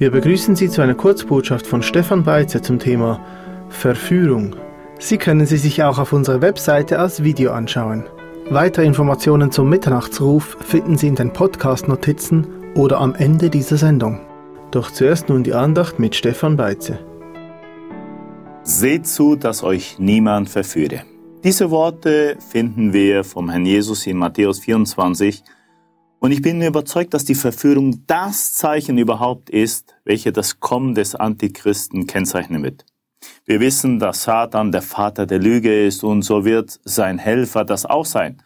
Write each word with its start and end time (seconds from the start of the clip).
Wir 0.00 0.10
begrüßen 0.10 0.56
Sie 0.56 0.70
zu 0.70 0.80
einer 0.80 0.94
Kurzbotschaft 0.94 1.66
von 1.66 1.82
Stefan 1.82 2.24
Beitzer 2.24 2.62
zum 2.62 2.78
Thema 2.78 3.22
Verführung. 3.68 4.56
Sie 4.98 5.18
können 5.18 5.44
sie 5.44 5.58
sich 5.58 5.82
auch 5.82 5.98
auf 5.98 6.14
unserer 6.14 6.40
Webseite 6.40 6.98
als 6.98 7.22
Video 7.22 7.52
anschauen. 7.52 8.04
Weitere 8.48 8.86
Informationen 8.86 9.52
zum 9.52 9.68
Mitternachtsruf 9.68 10.56
finden 10.62 10.96
Sie 10.96 11.06
in 11.06 11.16
den 11.16 11.34
Podcast-Notizen 11.34 12.46
oder 12.76 12.98
am 12.98 13.14
Ende 13.14 13.50
dieser 13.50 13.76
Sendung. 13.76 14.20
Doch 14.70 14.90
zuerst 14.90 15.28
nun 15.28 15.44
die 15.44 15.52
Andacht 15.52 15.98
mit 15.98 16.14
Stefan 16.14 16.56
Beitze. 16.56 16.98
Seht 18.62 19.06
zu, 19.06 19.36
dass 19.36 19.62
euch 19.62 19.98
niemand 19.98 20.48
verführe. 20.48 21.02
Diese 21.44 21.70
Worte 21.70 22.38
finden 22.50 22.94
wir 22.94 23.22
vom 23.22 23.50
Herrn 23.50 23.66
Jesus 23.66 24.06
in 24.06 24.16
Matthäus 24.16 24.60
24, 24.60 25.42
und 26.20 26.32
ich 26.32 26.42
bin 26.42 26.62
überzeugt, 26.62 27.14
dass 27.14 27.24
die 27.24 27.34
Verführung 27.34 28.06
das 28.06 28.54
Zeichen 28.54 28.98
überhaupt 28.98 29.50
ist, 29.50 29.96
welche 30.04 30.32
das 30.32 30.60
Kommen 30.60 30.94
des 30.94 31.14
Antichristen 31.14 32.06
kennzeichnen 32.06 32.62
wird. 32.62 32.84
Wir 33.46 33.60
wissen, 33.60 33.98
dass 33.98 34.24
Satan 34.24 34.70
der 34.70 34.82
Vater 34.82 35.26
der 35.26 35.38
Lüge 35.38 35.86
ist 35.86 36.04
und 36.04 36.22
so 36.22 36.44
wird 36.44 36.78
sein 36.84 37.18
Helfer 37.18 37.64
das 37.64 37.86
auch 37.86 38.06
sein. 38.06 38.42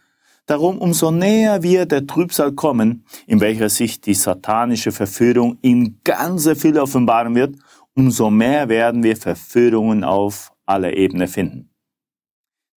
Darum, 0.46 0.78
umso 0.78 1.10
näher 1.10 1.62
wir 1.62 1.86
der 1.86 2.06
Trübsal 2.06 2.52
kommen, 2.52 3.04
in 3.26 3.40
welcher 3.40 3.68
sich 3.68 4.00
die 4.00 4.14
satanische 4.14 4.92
Verführung 4.92 5.58
in 5.62 6.00
ganzer 6.04 6.54
Fülle 6.54 6.82
offenbaren 6.82 7.34
wird, 7.34 7.56
umso 7.94 8.30
mehr 8.30 8.68
werden 8.68 9.02
wir 9.02 9.16
Verführungen 9.16 10.04
auf 10.04 10.52
aller 10.66 10.96
Ebene 10.96 11.28
finden. 11.28 11.70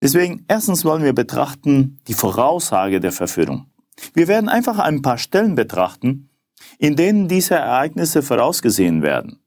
Deswegen, 0.02 0.44
erstens 0.48 0.84
wollen 0.84 1.02
wir 1.02 1.12
betrachten 1.12 1.98
die 2.08 2.14
Voraussage 2.14 3.00
der 3.00 3.12
Verführung. 3.12 3.67
Wir 4.14 4.28
werden 4.28 4.48
einfach 4.48 4.78
ein 4.78 5.02
paar 5.02 5.18
Stellen 5.18 5.54
betrachten, 5.54 6.30
in 6.78 6.96
denen 6.96 7.28
diese 7.28 7.54
Ereignisse 7.54 8.22
vorausgesehen 8.22 9.02
werden. 9.02 9.40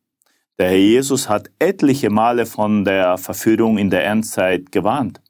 Der 0.60 0.70
Herr 0.70 0.78
Jesus 0.78 1.30
hat 1.30 1.50
etliche 1.60 2.10
Male 2.10 2.46
von 2.46 2.86
der 2.86 3.18
Verführung 3.18 3.78
in 3.78 3.90
der 3.90 4.06
Endzeit 4.06 4.72
gewarnt. 4.72 5.22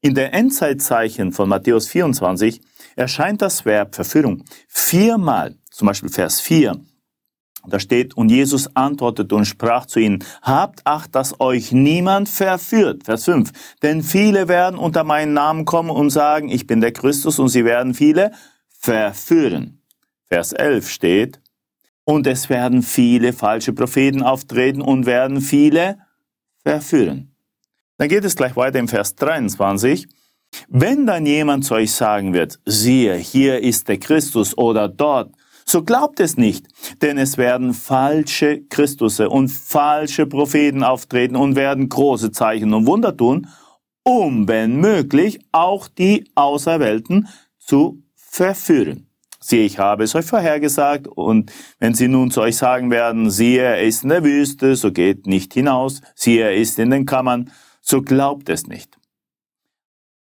In 0.00 0.14
der 0.14 0.32
Endzeitzeichen 0.34 1.32
von 1.32 1.48
Matthäus 1.48 1.88
24 1.88 2.60
erscheint 2.94 3.42
das 3.42 3.64
Verb 3.64 3.94
Verführung 3.94 4.44
viermal, 4.68 5.56
zum 5.70 5.86
Beispiel 5.86 6.10
Vers 6.10 6.40
4. 6.40 6.80
Da 7.68 7.80
steht, 7.80 8.16
und 8.16 8.28
Jesus 8.28 8.76
antwortete 8.76 9.34
und 9.34 9.44
sprach 9.44 9.86
zu 9.86 9.98
ihnen, 9.98 10.22
habt 10.42 10.86
Acht, 10.86 11.14
dass 11.14 11.40
euch 11.40 11.72
niemand 11.72 12.28
verführt. 12.28 13.04
Vers 13.04 13.24
5. 13.24 13.50
Denn 13.82 14.02
viele 14.02 14.46
werden 14.46 14.78
unter 14.78 15.02
meinen 15.02 15.32
Namen 15.32 15.64
kommen 15.64 15.90
und 15.90 16.10
sagen, 16.10 16.48
ich 16.48 16.66
bin 16.66 16.80
der 16.80 16.92
Christus, 16.92 17.40
und 17.40 17.48
sie 17.48 17.64
werden 17.64 17.94
viele 17.94 18.30
verführen. 18.86 19.82
Vers 20.28 20.52
11 20.52 20.88
steht, 20.88 21.40
und 22.04 22.24
es 22.28 22.48
werden 22.48 22.82
viele 22.84 23.32
falsche 23.32 23.72
Propheten 23.72 24.22
auftreten 24.22 24.80
und 24.80 25.06
werden 25.06 25.40
viele 25.40 25.98
verführen. 26.62 27.34
Dann 27.98 28.08
geht 28.08 28.24
es 28.24 28.36
gleich 28.36 28.54
weiter 28.54 28.78
im 28.78 28.86
Vers 28.86 29.16
23. 29.16 30.06
Wenn 30.68 31.04
dann 31.04 31.26
jemand 31.26 31.64
zu 31.64 31.74
euch 31.74 31.92
sagen 31.92 32.32
wird, 32.32 32.60
siehe, 32.64 33.16
hier 33.16 33.60
ist 33.60 33.88
der 33.88 33.98
Christus 33.98 34.56
oder 34.56 34.88
dort, 34.88 35.34
so 35.64 35.82
glaubt 35.82 36.20
es 36.20 36.36
nicht, 36.36 36.68
denn 37.02 37.18
es 37.18 37.38
werden 37.38 37.74
falsche 37.74 38.62
Christusse 38.68 39.28
und 39.28 39.48
falsche 39.48 40.26
Propheten 40.26 40.84
auftreten 40.84 41.34
und 41.34 41.56
werden 41.56 41.88
große 41.88 42.30
Zeichen 42.30 42.72
und 42.72 42.86
Wunder 42.86 43.16
tun, 43.16 43.48
um, 44.04 44.46
wenn 44.46 44.76
möglich, 44.76 45.40
auch 45.50 45.88
die 45.88 46.30
Auserwählten 46.36 47.26
zu 47.58 48.05
verführen. 48.36 49.06
Siehe, 49.40 49.64
ich 49.64 49.78
habe 49.78 50.04
es 50.04 50.14
euch 50.14 50.26
vorhergesagt, 50.26 51.08
und 51.08 51.52
wenn 51.78 51.94
sie 51.94 52.08
nun 52.08 52.30
zu 52.30 52.40
euch 52.40 52.56
sagen 52.56 52.90
werden, 52.90 53.30
siehe, 53.30 53.62
er 53.62 53.82
ist 53.82 54.02
in 54.02 54.08
der 54.10 54.24
Wüste, 54.24 54.76
so 54.76 54.92
geht 54.92 55.26
nicht 55.26 55.54
hinaus, 55.54 56.00
siehe, 56.14 56.42
er 56.42 56.54
ist 56.54 56.78
in 56.78 56.90
den 56.90 57.06
Kammern, 57.06 57.50
so 57.80 58.02
glaubt 58.02 58.48
es 58.48 58.66
nicht. 58.66 58.98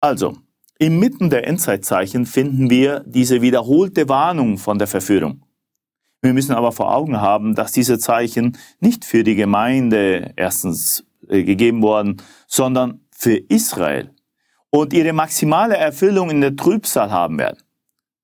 Also, 0.01 0.37
inmitten 0.79 1.31
der 1.31 1.47
Endzeitzeichen 1.47 2.27
finden 2.27 2.69
wir 2.69 3.05
diese 3.07 3.43
wiederholte 3.43 4.09
Warnung 4.09 4.59
von 4.59 4.79
der 4.79 4.89
Verführung. 4.89 5.45
Wir 6.21 6.35
müssen 6.35 6.53
aber 6.53 6.73
vor 6.73 6.95
Augen 6.95 7.21
haben, 7.21 7.55
dass 7.55 7.73
diese 7.73 7.99
Zeichen 7.99 8.59
nicht 8.81 9.05
für 9.05 9.25
die 9.25 9.37
Gemeinde 9.37 10.33
erstens 10.37 11.05
äh, 11.29 11.45
gegeben 11.45 11.83
wurden, 11.83 12.17
sondern 12.47 13.01
für 13.11 13.37
Israel 13.37 14.11
und 14.71 14.93
ihre 14.93 15.13
maximale 15.13 15.77
Erfüllung 15.77 16.31
in 16.31 16.41
der 16.41 16.57
Trübsal 16.57 17.11
haben 17.11 17.39
werden. 17.39 17.59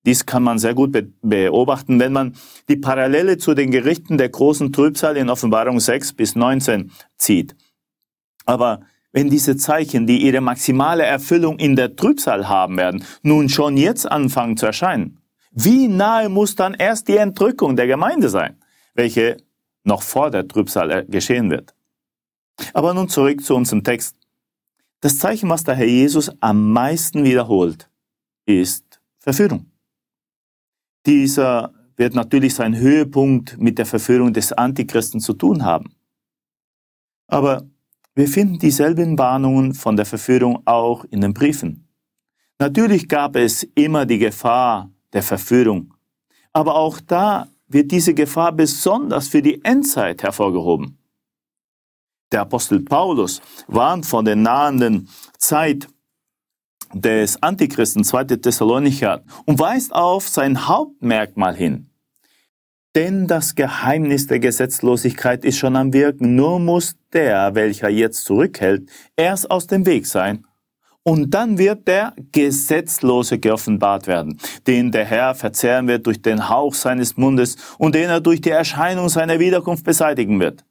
Dies 0.09 0.25
kann 0.25 0.43
man 0.43 0.59
sehr 0.59 0.73
gut 0.73 0.97
beobachten, 1.21 2.01
wenn 2.01 2.15
man 2.15 2.35
die 2.71 2.77
Parallele 2.77 3.37
zu 3.37 3.53
den 3.53 3.71
Gerichten 3.71 4.17
der 4.17 4.31
großen 4.31 4.73
Trübsal 4.73 5.19
in 5.19 5.29
Offenbarung 5.29 5.81
6 5.81 6.15
bis 6.15 6.35
19 6.35 6.91
zieht. 7.19 7.55
Aber 8.47 8.81
wenn 9.13 9.29
diese 9.29 9.59
Zeichen, 9.59 10.07
die 10.07 10.23
ihre 10.23 10.41
maximale 10.41 11.05
Erfüllung 11.05 11.59
in 11.59 11.77
der 11.77 11.95
Trübsal 11.95 12.49
haben 12.49 12.79
werden, 12.79 13.05
nun 13.21 13.51
schon 13.51 13.77
jetzt 13.77 14.11
anfangen 14.11 14.57
zu 14.57 14.65
erscheinen, 14.65 15.21
wie 15.51 15.89
nahe 15.89 16.31
muss 16.31 16.55
dann 16.55 16.73
erst 16.73 17.09
die 17.09 17.19
Entrückung 17.19 17.77
der 17.77 17.87
Gemeinde 17.87 18.31
sein, 18.31 18.57
welche 18.95 19.37
noch 19.85 20.01
vor 20.01 20.31
der 20.31 20.49
Trübsal 20.49 20.91
äh, 20.91 21.05
geschehen 21.05 21.51
wird? 21.51 21.75
Aber 22.73 22.95
nun 22.95 23.11
zurück 23.11 23.45
zu 23.45 23.55
unserem 23.55 23.85
Text. 23.85 24.17
Das 25.03 25.19
Zeichen, 25.19 25.51
was 25.51 25.65
der 25.65 25.75
Herr 25.75 25.85
Jesus 25.85 26.33
am 26.41 26.73
meisten 26.73 27.25
wiederholt, 27.25 27.91
ist 28.47 29.03
Verführung. 29.19 29.67
Dieser 31.09 31.73
wird 31.97 32.15
natürlich 32.15 32.55
seinen 32.55 32.77
Höhepunkt 32.77 33.59
mit 33.59 33.79
der 33.79 33.87
Verführung 33.87 34.35
des 34.35 34.53
Antichristen 34.53 35.21
zu 35.21 35.33
tun 35.33 35.65
haben. 35.65 35.95
Aber 37.27 37.67
wir 38.15 38.29
finden 38.29 38.59
dieselben 38.59 39.19
Warnungen 39.19 39.73
von 39.73 39.97
der 39.97 40.05
Verführung 40.05 40.61
auch 40.67 41.07
in 41.07 41.23
den 41.23 41.33
Briefen. 41.33 41.89
Natürlich 42.59 43.09
gab 43.09 43.37
es 43.37 43.63
immer 43.75 44.05
die 44.05 44.19
Gefahr 44.19 44.91
der 45.15 45.23
Verführung, 45.23 45.95
aber 46.53 46.75
auch 46.75 47.01
da 47.01 47.49
wird 47.69 47.91
diese 47.91 48.13
Gefahr 48.13 48.53
besonders 48.53 49.29
für 49.29 49.41
die 49.41 49.65
Endzeit 49.65 50.23
hervorgehoben. 50.23 50.99
Der 52.33 52.43
Apostel 52.43 52.81
Paulus 52.81 53.41
warnt 53.67 54.05
von 54.05 54.27
der 54.27 54.37
nahenden 54.37 55.09
Zeit 55.39 55.89
des 56.93 57.43
Antichristen, 57.43 58.04
2. 58.04 58.25
Thessalonicher, 58.25 59.22
und 59.47 59.59
weist 59.59 59.94
auf 59.94 60.28
sein 60.28 60.69
Hauptmerkmal 60.69 61.54
hin. 61.54 61.91
Denn 62.94 63.26
das 63.26 63.54
Geheimnis 63.54 64.26
der 64.26 64.41
Gesetzlosigkeit 64.41 65.44
ist 65.44 65.59
schon 65.59 65.76
am 65.76 65.93
Wirken, 65.93 66.34
nur 66.34 66.59
muss 66.59 66.97
der, 67.12 67.54
welcher 67.54 67.88
jetzt 67.88 68.25
zurückhält, 68.25 68.88
erst 69.16 69.50
aus 69.50 69.66
dem 69.66 69.87
Weg 69.87 70.06
sein. 70.06 70.44
Und 71.03 71.32
dann 71.32 71.59
wird 71.59 71.87
der 71.87 72.15
Gesetzlose 72.32 73.38
geoffenbart 73.38 74.06
werden, 74.06 74.38
den 74.66 74.91
der 74.91 75.05
Herr 75.05 75.34
verzehren 75.34 75.87
wird 75.87 76.06
durch 76.06 76.20
den 76.20 76.49
Hauch 76.49 76.75
seines 76.75 77.16
Mundes 77.16 77.56
und 77.78 77.94
den 77.94 78.10
er 78.10 78.20
durch 78.20 78.41
die 78.41 78.50
Erscheinung 78.50 79.09
seiner 79.09 79.38
Wiederkunft 79.38 79.84
beseitigen 79.84 80.41
wird 80.41 80.65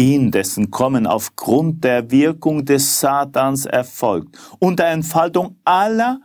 ihn, 0.00 0.30
dessen 0.30 0.70
Kommen 0.70 1.06
aufgrund 1.06 1.84
der 1.84 2.10
Wirkung 2.10 2.64
des 2.64 3.00
Satans 3.00 3.66
erfolgt 3.66 4.36
und 4.58 4.78
der 4.78 4.88
Entfaltung 4.88 5.56
aller 5.64 6.20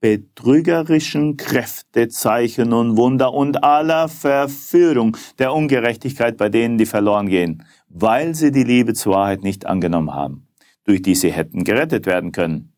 betrügerischen 0.00 1.36
Kräfte, 1.36 2.08
Zeichen 2.08 2.72
und 2.72 2.96
Wunder 2.96 3.34
und 3.34 3.64
aller 3.64 4.08
Verführung 4.08 5.16
der 5.38 5.52
Ungerechtigkeit 5.52 6.36
bei 6.36 6.48
denen, 6.48 6.78
die 6.78 6.86
verloren 6.86 7.28
gehen, 7.28 7.64
weil 7.88 8.34
sie 8.34 8.52
die 8.52 8.62
Liebe 8.62 8.94
zur 8.94 9.14
Wahrheit 9.14 9.42
nicht 9.42 9.66
angenommen 9.66 10.14
haben, 10.14 10.46
durch 10.84 11.02
die 11.02 11.16
sie 11.16 11.32
hätten 11.32 11.64
gerettet 11.64 12.06
werden 12.06 12.30
können. 12.30 12.72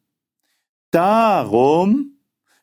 Darum 0.90 2.12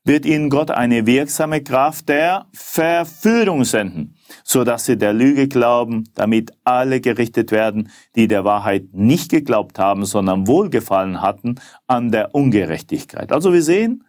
wird 0.04 0.26
ihnen 0.26 0.50
Gott 0.50 0.72
eine 0.72 1.06
wirksame 1.06 1.62
Kraft 1.62 2.10
der 2.10 2.48
Verführung 2.54 3.64
senden, 3.66 4.15
so 4.44 4.64
dass 4.64 4.86
sie 4.86 4.98
der 4.98 5.14
Lüge 5.14 5.48
glauben, 5.48 6.06
damit 6.16 6.52
alle 6.64 7.02
gerichtet 7.02 7.52
werden, 7.52 7.90
die 8.16 8.28
der 8.28 8.44
Wahrheit 8.44 8.94
nicht 8.94 9.30
geglaubt 9.30 9.80
haben, 9.80 10.06
sondern 10.06 10.48
Wohlgefallen 10.48 11.22
hatten 11.22 11.56
an 11.88 12.12
der 12.12 12.34
Ungerechtigkeit. 12.36 13.32
Also 13.32 13.54
wir 13.54 13.64
sehen 13.64 14.04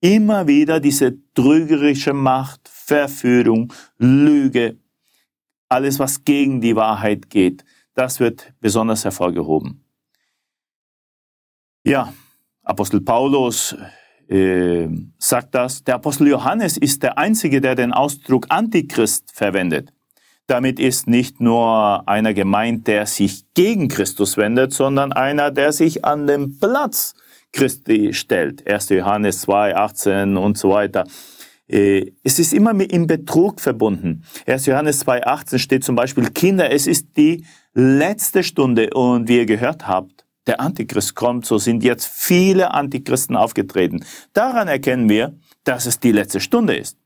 immer 0.00 0.46
wieder 0.46 0.80
diese 0.80 1.14
trügerische 1.34 2.12
Macht, 2.12 2.68
Verführung, 2.68 3.72
Lüge, 3.98 4.78
alles 5.68 5.98
was 5.98 6.24
gegen 6.24 6.60
die 6.60 6.76
Wahrheit 6.76 7.30
geht, 7.30 7.64
das 7.94 8.20
wird 8.20 8.52
besonders 8.60 9.04
hervorgehoben. 9.04 9.84
Ja, 11.84 12.12
Apostel 12.62 13.00
Paulus 13.00 13.76
äh, 14.32 14.88
sagt 15.18 15.54
das, 15.54 15.84
der 15.84 15.96
Apostel 15.96 16.28
Johannes 16.28 16.78
ist 16.78 17.02
der 17.02 17.18
Einzige, 17.18 17.60
der 17.60 17.74
den 17.74 17.92
Ausdruck 17.92 18.46
Antichrist 18.48 19.30
verwendet. 19.34 19.92
Damit 20.46 20.80
ist 20.80 21.06
nicht 21.06 21.40
nur 21.40 22.08
einer 22.08 22.34
gemeint, 22.34 22.86
der 22.86 23.06
sich 23.06 23.44
gegen 23.54 23.88
Christus 23.88 24.36
wendet, 24.36 24.72
sondern 24.72 25.12
einer, 25.12 25.50
der 25.50 25.72
sich 25.72 26.04
an 26.04 26.26
den 26.26 26.58
Platz 26.58 27.14
Christi 27.52 28.14
stellt. 28.14 28.66
1. 28.66 28.88
Johannes 28.88 29.42
2, 29.42 29.76
18 29.76 30.36
und 30.36 30.56
so 30.56 30.70
weiter. 30.70 31.04
Äh, 31.68 32.12
es 32.24 32.38
ist 32.38 32.54
immer 32.54 32.72
mit 32.72 32.92
im 32.92 33.06
Betrug 33.06 33.60
verbunden. 33.60 34.24
1. 34.46 34.66
Johannes 34.66 35.06
2,18 35.06 35.58
steht 35.58 35.84
zum 35.84 35.94
Beispiel, 35.94 36.30
Kinder, 36.30 36.70
es 36.70 36.86
ist 36.86 37.16
die 37.16 37.44
letzte 37.74 38.42
Stunde 38.42 38.90
und 38.94 39.28
wie 39.28 39.38
ihr 39.38 39.46
gehört 39.46 39.86
habt, 39.86 40.21
der 40.46 40.60
Antichrist 40.60 41.14
kommt, 41.14 41.46
so 41.46 41.58
sind 41.58 41.84
jetzt 41.84 42.06
viele 42.06 42.72
Antichristen 42.72 43.36
aufgetreten. 43.36 44.04
Daran 44.32 44.68
erkennen 44.68 45.08
wir, 45.08 45.36
dass 45.64 45.86
es 45.86 46.00
die 46.00 46.12
letzte 46.12 46.40
Stunde 46.40 46.76
ist. 46.76 46.96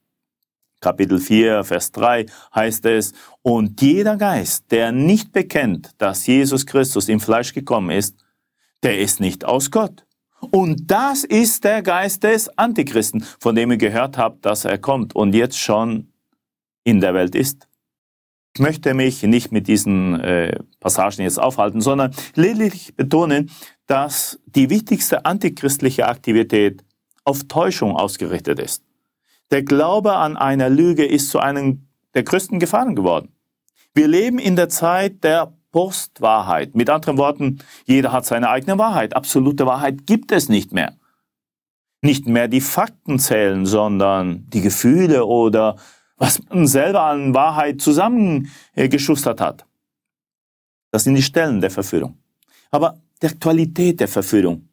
Kapitel 0.81 1.19
4, 1.19 1.65
Vers 1.65 1.91
3 1.93 2.27
heißt 2.55 2.85
es, 2.87 3.13
und 3.43 3.81
jeder 3.81 4.17
Geist, 4.17 4.71
der 4.71 4.93
nicht 4.93 5.33
bekennt, 5.33 5.91
dass 5.99 6.27
Jesus 6.27 6.67
Christus 6.67 7.09
im 7.09 7.21
Fleisch 7.21 7.53
gekommen 7.53 7.91
ist, 7.91 8.17
der 8.83 8.99
ist 8.99 9.21
nicht 9.21 9.45
aus 9.45 9.71
Gott. 9.71 10.05
Und 10.41 10.91
das 10.91 11.25
ist 11.25 11.65
der 11.65 11.83
Geist 11.83 12.23
des 12.23 12.49
Antichristen, 12.59 13.25
von 13.41 13.55
dem 13.55 13.71
ihr 13.71 13.79
gehört 13.79 14.19
habt, 14.19 14.45
dass 14.45 14.65
er 14.65 14.79
kommt 14.79 15.17
und 15.17 15.35
jetzt 15.35 15.59
schon 15.59 16.13
in 16.85 17.01
der 17.01 17.15
Welt 17.15 17.35
ist. 17.35 17.67
Ich 18.57 18.61
möchte 18.61 18.95
mich 18.95 19.23
nicht 19.23 19.53
mit 19.53 19.69
diesen 19.69 20.19
äh, 20.19 20.59
Passagen 20.81 21.21
jetzt 21.21 21.39
aufhalten, 21.39 21.83
sondern 21.83 22.15
lediglich 22.37 22.97
betonen, 22.97 23.51
dass 23.87 24.41
die 24.47 24.71
wichtigste 24.71 25.27
antichristliche 25.27 26.09
Aktivität 26.09 26.83
auf 27.25 27.45
Täuschung 27.49 27.95
ausgerichtet 27.95 28.59
ist. 28.59 28.83
Der 29.51 29.63
Glaube 29.63 30.15
an 30.15 30.39
eine 30.39 30.71
Lüge 30.71 31.05
ist 31.05 31.29
zu 31.29 31.39
einem 31.39 31.87
der 32.15 32.23
größten 32.23 32.59
Gefahren 32.59 32.97
geworden. 32.97 33.35
Wir 33.93 34.09
leben 34.09 34.39
in 34.39 34.57
der 34.57 34.71
Zeit 34.71 35.23
der 35.23 35.53
Postwahrheit. 35.71 36.75
Mit 36.75 36.89
anderen 36.89 37.19
Worten, 37.19 37.59
jeder 37.85 38.11
hat 38.11 38.25
seine 38.25 38.49
eigene 38.49 38.79
Wahrheit. 38.79 39.15
Absolute 39.15 39.67
Wahrheit 39.67 40.07
gibt 40.07 40.33
es 40.33 40.49
nicht 40.49 40.73
mehr. 40.73 40.97
Nicht 42.01 42.27
mehr 42.27 42.49
die 42.49 42.63
Fakten 42.63 43.19
zählen, 43.19 43.67
sondern 43.67 44.49
die 44.49 44.63
Gefühle 44.63 45.27
oder 45.27 45.77
was 46.17 46.41
man 46.49 46.67
selber 46.67 47.03
an 47.03 47.35
Wahrheit 47.35 47.81
zusammengeschustert 47.81 49.41
hat. 49.41 49.67
Das 50.91 51.05
sind 51.05 51.15
die 51.15 51.23
Stellen 51.23 51.61
der 51.61 51.71
Verführung. 51.71 52.19
Aber 52.71 52.99
der 53.23 53.31
Qualität 53.35 54.01
der 54.01 54.09
Verführung. 54.09 54.69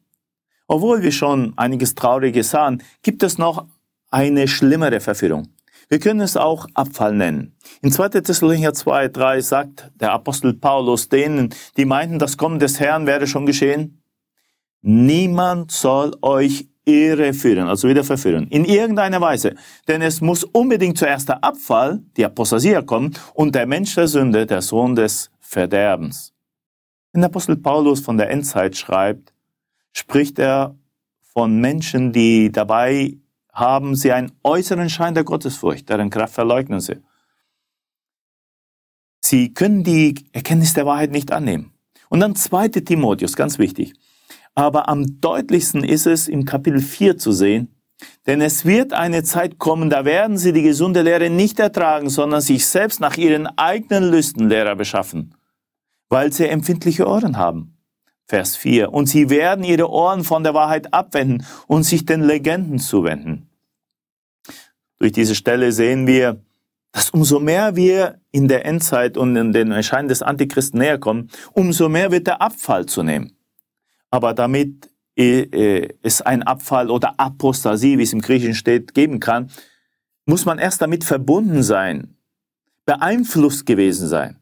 Obwohl 0.66 1.02
wir 1.02 1.12
schon 1.12 1.52
einiges 1.56 1.94
Trauriges 1.94 2.50
sahen, 2.50 2.82
gibt 3.02 3.22
es 3.22 3.38
noch 3.38 3.66
eine 4.10 4.48
schlimmere 4.48 5.00
Verführung. 5.00 5.48
Wir 5.88 5.98
können 5.98 6.20
es 6.20 6.36
auch 6.36 6.66
Abfall 6.72 7.14
nennen. 7.14 7.56
In 7.82 7.92
2. 7.92 8.20
Thessalonicher 8.20 8.72
2, 8.72 9.08
3 9.08 9.40
sagt 9.40 9.90
der 9.96 10.12
Apostel 10.12 10.54
Paulus 10.54 11.08
denen, 11.08 11.54
die 11.76 11.84
meinten, 11.84 12.18
das 12.18 12.38
Kommen 12.38 12.58
des 12.58 12.80
Herrn 12.80 13.06
werde 13.06 13.26
schon 13.26 13.44
geschehen, 13.44 14.02
niemand 14.80 15.72
soll 15.72 16.16
euch 16.22 16.68
irreführen, 16.84 17.68
also 17.68 17.88
wieder 17.88 18.04
verführen, 18.04 18.46
in 18.48 18.64
irgendeiner 18.64 19.20
Weise. 19.20 19.54
Denn 19.88 20.02
es 20.02 20.20
muss 20.20 20.44
unbedingt 20.44 20.98
zuerst 20.98 21.28
der 21.28 21.42
Abfall, 21.42 22.02
die 22.16 22.24
Apostasie 22.24 22.80
kommen 22.84 23.14
und 23.32 23.54
der 23.54 23.66
Mensch 23.66 23.94
der 23.94 24.08
Sünde, 24.08 24.46
der 24.46 24.62
Sohn 24.62 24.94
des 24.94 25.30
Verderbens. 25.40 26.32
Wenn 27.12 27.22
der 27.22 27.30
Apostel 27.30 27.56
Paulus 27.56 28.00
von 28.00 28.16
der 28.16 28.30
Endzeit 28.30 28.76
schreibt, 28.76 29.32
spricht 29.92 30.38
er 30.38 30.76
von 31.22 31.60
Menschen, 31.60 32.12
die 32.12 32.50
dabei 32.52 33.16
haben 33.52 33.94
sie 33.94 34.12
einen 34.12 34.32
äußeren 34.42 34.90
Schein 34.90 35.14
der 35.14 35.24
Gottesfurcht, 35.24 35.88
deren 35.88 36.10
Kraft 36.10 36.34
verleugnen 36.34 36.80
sie. 36.80 36.96
Sie 39.24 39.54
können 39.54 39.84
die 39.84 40.26
Erkenntnis 40.32 40.74
der 40.74 40.86
Wahrheit 40.86 41.12
nicht 41.12 41.32
annehmen. 41.32 41.72
Und 42.08 42.20
dann 42.20 42.36
zweite 42.36 42.84
Timotheus, 42.84 43.36
ganz 43.36 43.58
wichtig. 43.58 43.94
Aber 44.54 44.88
am 44.88 45.20
deutlichsten 45.20 45.82
ist 45.82 46.06
es 46.06 46.28
im 46.28 46.44
Kapitel 46.44 46.80
4 46.80 47.18
zu 47.18 47.32
sehen, 47.32 47.74
denn 48.26 48.40
es 48.40 48.64
wird 48.64 48.92
eine 48.92 49.22
Zeit 49.22 49.58
kommen, 49.58 49.90
da 49.90 50.04
werden 50.04 50.38
sie 50.38 50.52
die 50.52 50.62
gesunde 50.62 51.02
Lehre 51.02 51.30
nicht 51.30 51.58
ertragen, 51.58 52.08
sondern 52.08 52.40
sich 52.40 52.66
selbst 52.66 53.00
nach 53.00 53.16
ihren 53.16 53.46
eigenen 53.58 54.04
Lüsten 54.04 54.48
Lehrer 54.48 54.76
beschaffen, 54.76 55.34
weil 56.08 56.32
sie 56.32 56.48
empfindliche 56.48 57.06
Ohren 57.06 57.36
haben. 57.36 57.76
Vers 58.26 58.56
4. 58.56 58.92
Und 58.92 59.06
sie 59.06 59.28
werden 59.28 59.64
ihre 59.64 59.90
Ohren 59.90 60.24
von 60.24 60.42
der 60.44 60.54
Wahrheit 60.54 60.94
abwenden 60.94 61.44
und 61.66 61.82
sich 61.82 62.06
den 62.06 62.22
Legenden 62.22 62.78
zuwenden. 62.78 63.50
Durch 64.98 65.12
diese 65.12 65.34
Stelle 65.34 65.72
sehen 65.72 66.06
wir, 66.06 66.40
dass 66.92 67.10
umso 67.10 67.40
mehr 67.40 67.76
wir 67.76 68.20
in 68.30 68.48
der 68.48 68.64
Endzeit 68.64 69.16
und 69.16 69.36
in 69.36 69.52
den 69.52 69.72
Erscheinen 69.72 70.08
des 70.08 70.22
Antichristen 70.22 70.78
näher 70.78 70.98
kommen, 70.98 71.28
umso 71.52 71.88
mehr 71.88 72.10
wird 72.10 72.26
der 72.26 72.40
Abfall 72.40 72.86
zunehmen. 72.86 73.36
Aber 74.14 74.32
damit 74.32 74.92
äh, 75.16 75.40
äh, 75.40 75.88
es 76.00 76.22
ein 76.22 76.44
Abfall 76.44 76.88
oder 76.88 77.18
Apostasie, 77.18 77.98
wie 77.98 78.04
es 78.04 78.12
im 78.12 78.20
Griechischen 78.20 78.54
steht, 78.54 78.94
geben 78.94 79.18
kann, 79.18 79.50
muss 80.24 80.44
man 80.44 80.60
erst 80.60 80.80
damit 80.80 81.02
verbunden 81.02 81.64
sein, 81.64 82.14
beeinflusst 82.86 83.66
gewesen 83.66 84.06
sein. 84.06 84.38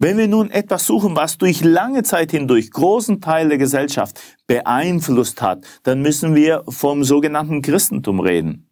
Wenn 0.00 0.18
wir 0.18 0.26
nun 0.26 0.50
etwas 0.50 0.88
suchen, 0.88 1.14
was 1.14 1.38
durch 1.38 1.62
lange 1.62 2.02
Zeit 2.02 2.32
hindurch 2.32 2.72
großen 2.72 3.20
Teil 3.20 3.48
der 3.48 3.58
Gesellschaft 3.58 4.20
beeinflusst 4.48 5.40
hat, 5.40 5.64
dann 5.84 6.02
müssen 6.02 6.34
wir 6.34 6.64
vom 6.68 7.04
sogenannten 7.04 7.62
Christentum 7.62 8.18
reden. 8.18 8.68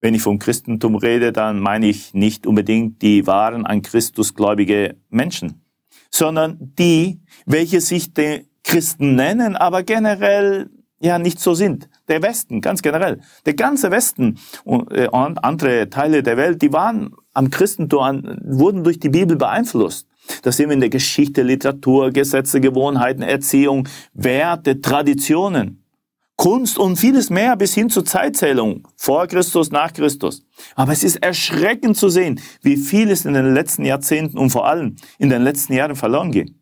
Wenn 0.00 0.14
ich 0.14 0.22
vom 0.22 0.38
Christentum 0.38 0.94
rede, 0.94 1.30
dann 1.30 1.60
meine 1.60 1.88
ich 1.88 2.14
nicht 2.14 2.46
unbedingt 2.46 3.02
die 3.02 3.26
wahren 3.26 3.66
an 3.66 3.82
Christus 3.82 4.32
gläubige 4.32 4.96
Menschen, 5.10 5.60
sondern 6.08 6.56
die, 6.78 7.20
welche 7.44 7.82
sich 7.82 8.14
den 8.14 8.46
Christen 8.72 9.16
nennen, 9.16 9.54
aber 9.54 9.82
generell 9.82 10.70
ja 10.98 11.18
nicht 11.18 11.38
so 11.40 11.52
sind. 11.52 11.90
Der 12.08 12.22
Westen, 12.22 12.62
ganz 12.62 12.80
generell. 12.80 13.20
Der 13.44 13.52
ganze 13.52 13.90
Westen 13.90 14.38
und, 14.64 14.90
äh, 14.92 15.08
und 15.08 15.44
andere 15.44 15.90
Teile 15.90 16.22
der 16.22 16.38
Welt, 16.38 16.62
die 16.62 16.72
waren 16.72 17.14
am 17.34 17.50
Christentum, 17.50 18.38
wurden 18.42 18.82
durch 18.82 18.98
die 18.98 19.10
Bibel 19.10 19.36
beeinflusst. 19.36 20.08
Das 20.40 20.56
sehen 20.56 20.70
wir 20.70 20.74
in 20.74 20.80
der 20.80 20.88
Geschichte, 20.88 21.42
Literatur, 21.42 22.12
Gesetze, 22.12 22.62
Gewohnheiten, 22.62 23.20
Erziehung, 23.20 23.86
Werte, 24.14 24.80
Traditionen, 24.80 25.84
Kunst 26.36 26.78
und 26.78 26.96
vieles 26.96 27.28
mehr 27.28 27.56
bis 27.56 27.74
hin 27.74 27.90
zur 27.90 28.06
Zeitzählung, 28.06 28.88
vor 28.96 29.26
Christus, 29.26 29.70
nach 29.70 29.92
Christus. 29.92 30.46
Aber 30.76 30.92
es 30.92 31.04
ist 31.04 31.16
erschreckend 31.16 31.98
zu 31.98 32.08
sehen, 32.08 32.40
wie 32.62 32.78
vieles 32.78 33.26
in 33.26 33.34
den 33.34 33.52
letzten 33.52 33.84
Jahrzehnten 33.84 34.38
und 34.38 34.48
vor 34.48 34.66
allem 34.66 34.96
in 35.18 35.28
den 35.28 35.42
letzten 35.42 35.74
Jahren 35.74 35.94
verloren 35.94 36.32
ging. 36.32 36.54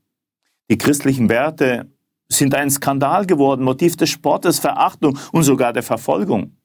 Die 0.70 0.78
christlichen 0.78 1.28
Werte 1.28 1.86
sind 2.30 2.54
ein 2.54 2.70
Skandal 2.70 3.26
geworden, 3.26 3.64
Motiv 3.64 3.96
des 3.96 4.08
Sportes, 4.08 4.58
Verachtung 4.58 5.18
und 5.32 5.42
sogar 5.42 5.72
der 5.72 5.82
Verfolgung. 5.82 6.56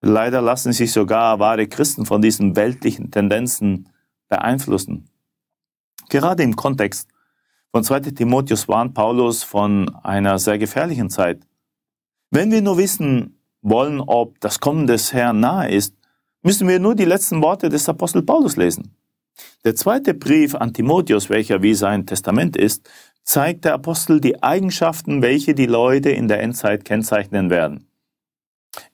Leider 0.00 0.40
lassen 0.40 0.72
sich 0.72 0.92
sogar 0.92 1.38
wahre 1.38 1.66
Christen 1.66 2.06
von 2.06 2.22
diesen 2.22 2.56
weltlichen 2.56 3.10
Tendenzen 3.10 3.88
beeinflussen. 4.28 5.10
Gerade 6.08 6.42
im 6.42 6.56
Kontext 6.56 7.08
von 7.72 7.84
2 7.84 8.00
Timotheus 8.00 8.66
warnt 8.66 8.94
Paulus 8.94 9.42
von 9.42 9.94
einer 10.02 10.38
sehr 10.38 10.58
gefährlichen 10.58 11.10
Zeit. 11.10 11.46
Wenn 12.30 12.50
wir 12.50 12.62
nur 12.62 12.78
wissen 12.78 13.40
wollen, 13.62 14.00
ob 14.00 14.40
das 14.40 14.60
Kommen 14.60 14.86
des 14.86 15.12
Herrn 15.12 15.40
nahe 15.40 15.70
ist, 15.70 15.94
müssen 16.42 16.66
wir 16.66 16.78
nur 16.78 16.94
die 16.94 17.04
letzten 17.04 17.42
Worte 17.42 17.68
des 17.68 17.88
Apostel 17.88 18.22
Paulus 18.22 18.56
lesen. 18.56 18.94
Der 19.64 19.76
zweite 19.76 20.14
Brief 20.14 20.54
an 20.54 20.72
Timotheus, 20.72 21.28
welcher 21.28 21.62
wie 21.62 21.74
sein 21.74 22.06
Testament 22.06 22.56
ist, 22.56 22.88
zeigt 23.24 23.64
der 23.64 23.74
Apostel 23.74 24.20
die 24.20 24.42
Eigenschaften, 24.42 25.22
welche 25.22 25.54
die 25.54 25.66
Leute 25.66 26.10
in 26.10 26.28
der 26.28 26.40
Endzeit 26.40 26.84
kennzeichnen 26.84 27.50
werden. 27.50 27.86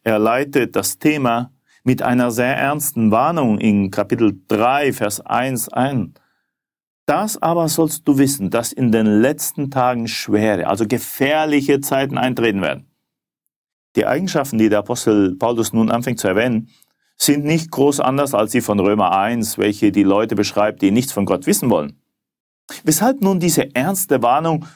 Er 0.02 0.18
leitet 0.18 0.76
das 0.76 0.98
Thema 0.98 1.52
mit 1.84 2.02
einer 2.02 2.30
sehr 2.30 2.56
ernsten 2.56 3.10
Warnung 3.10 3.58
in 3.58 3.90
Kapitel 3.90 4.40
3, 4.48 4.92
Vers 4.92 5.20
1 5.20 5.68
ein. 5.68 6.14
Das 7.06 7.40
aber 7.40 7.68
sollst 7.68 8.08
du 8.08 8.18
wissen, 8.18 8.50
dass 8.50 8.72
in 8.72 8.90
den 8.90 9.06
letzten 9.06 9.70
Tagen 9.70 10.08
schwere, 10.08 10.66
also 10.66 10.86
gefährliche 10.88 11.80
Zeiten 11.80 12.18
eintreten 12.18 12.62
werden. 12.62 12.90
Die 13.94 14.04
Eigenschaften, 14.04 14.58
die 14.58 14.68
der 14.68 14.80
Apostel 14.80 15.36
Paulus 15.36 15.72
nun 15.72 15.90
anfängt 15.90 16.18
zu 16.18 16.26
erwähnen, 16.26 16.68
sind 17.16 17.44
nicht 17.44 17.70
groß 17.70 18.00
anders 18.00 18.34
als 18.34 18.52
die 18.52 18.60
von 18.60 18.80
Römer 18.80 19.16
1, 19.16 19.56
welche 19.56 19.92
die 19.92 20.02
Leute 20.02 20.34
beschreibt, 20.34 20.82
die 20.82 20.90
nichts 20.90 21.12
von 21.12 21.24
Gott 21.24 21.46
wissen 21.46 21.70
wollen. 21.70 22.00
Weshalb 22.84 23.20
nun 23.20 23.40
diese 23.40 23.74
ernste 23.74 24.22
Warnung 24.22 24.66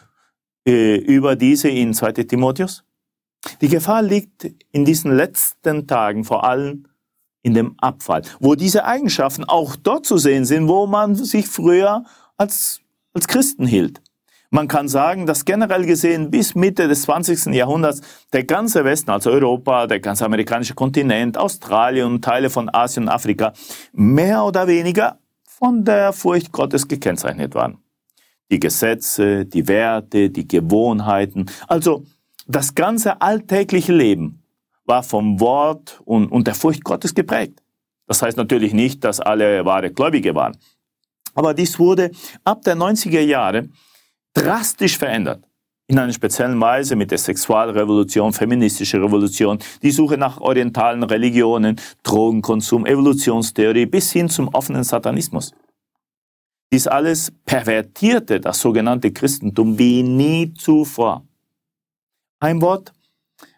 äh, 0.67 0.97
über 0.97 1.37
diese 1.37 1.69
in 1.69 1.95
2 1.95 2.13
Timotheus? 2.13 2.85
Die 3.61 3.69
Gefahr 3.69 4.03
liegt 4.03 4.51
in 4.71 4.85
diesen 4.85 5.17
letzten 5.17 5.87
Tagen 5.87 6.25
vor 6.25 6.45
allem 6.45 6.87
in 7.43 7.55
dem 7.55 7.75
Abfall, 7.79 8.23
wo 8.39 8.55
diese 8.55 8.85
Eigenschaften 8.85 9.45
auch 9.45 9.77
dort 9.77 10.05
zu 10.05 10.19
sehen 10.19 10.45
sind, 10.45 10.69
wo 10.69 10.87
man 10.87 11.15
sich 11.15 11.49
früher 11.49 12.05
als, 12.37 12.81
als 13.15 13.27
Christen 13.27 13.67
hielt. 13.67 14.03
Man 14.53 14.67
kann 14.67 14.89
sagen, 14.89 15.27
dass 15.27 15.45
generell 15.45 15.87
gesehen 15.87 16.31
bis 16.31 16.57
Mitte 16.57 16.89
des 16.89 17.03
20. 17.03 17.55
Jahrhunderts 17.55 18.01
der 18.33 18.43
ganze 18.43 18.85
Westen, 18.85 19.11
also 19.11 19.31
Europa, 19.31 19.87
der 19.87 20.01
ganze 20.01 20.25
amerikanische 20.25 20.75
Kontinent, 20.75 21.39
Australien 21.39 22.07
und 22.07 22.25
Teile 22.25 22.51
von 22.51 22.69
Asien 22.69 23.05
und 23.05 23.11
Afrika 23.11 23.53
mehr 23.93 24.45
oder 24.45 24.67
weniger 24.67 25.20
von 25.61 25.85
der 25.85 26.13
Furcht 26.13 26.51
Gottes 26.51 26.89
gekennzeichnet 26.89 27.55
waren. 27.55 27.79
Die 28.51 28.59
Gesetze, 28.59 29.45
die 29.45 29.69
Werte, 29.69 30.31
die 30.31 30.49
Gewohnheiten, 30.49 31.47
also 31.69 32.05
das 32.49 32.75
ganze 32.75 33.21
alltägliche 33.21 33.93
Leben 33.93 34.43
war 34.87 35.03
vom 35.03 35.39
Wort 35.39 36.01
und, 36.05 36.33
und 36.33 36.47
der 36.47 36.55
Furcht 36.55 36.83
Gottes 36.83 37.15
geprägt. 37.15 37.63
Das 38.09 38.23
heißt 38.23 38.39
natürlich 38.39 38.73
nicht, 38.73 39.05
dass 39.05 39.21
alle 39.21 39.65
wahre 39.65 39.93
Gläubige 39.93 40.35
waren. 40.35 40.57
Aber 41.35 41.55
dies 41.55 41.79
wurde 41.79 42.11
ab 42.43 42.63
der 42.63 42.77
90er 42.77 43.21
Jahre 43.21 43.69
drastisch 44.35 44.99
verändert. 44.99 45.45
In 45.91 45.99
einer 45.99 46.13
speziellen 46.13 46.61
Weise 46.61 46.95
mit 46.95 47.11
der 47.11 47.19
Sexualrevolution, 47.19 48.33
feministische 48.33 49.03
Revolution, 49.03 49.59
die 49.83 49.91
Suche 49.91 50.17
nach 50.17 50.41
orientalen 50.41 51.03
Religionen, 51.03 51.81
Drogenkonsum, 52.05 52.87
Evolutionstheorie 52.87 53.87
bis 53.87 54.13
hin 54.13 54.29
zum 54.29 54.47
offenen 54.55 54.85
Satanismus. 54.85 55.53
Dies 56.73 56.87
alles 56.87 57.33
pervertierte 57.45 58.39
das 58.39 58.61
sogenannte 58.61 59.11
Christentum 59.11 59.77
wie 59.81 60.05
nie 60.05 60.55
zuvor. 60.55 61.25
Ein 62.39 62.63
Wort 62.63 62.93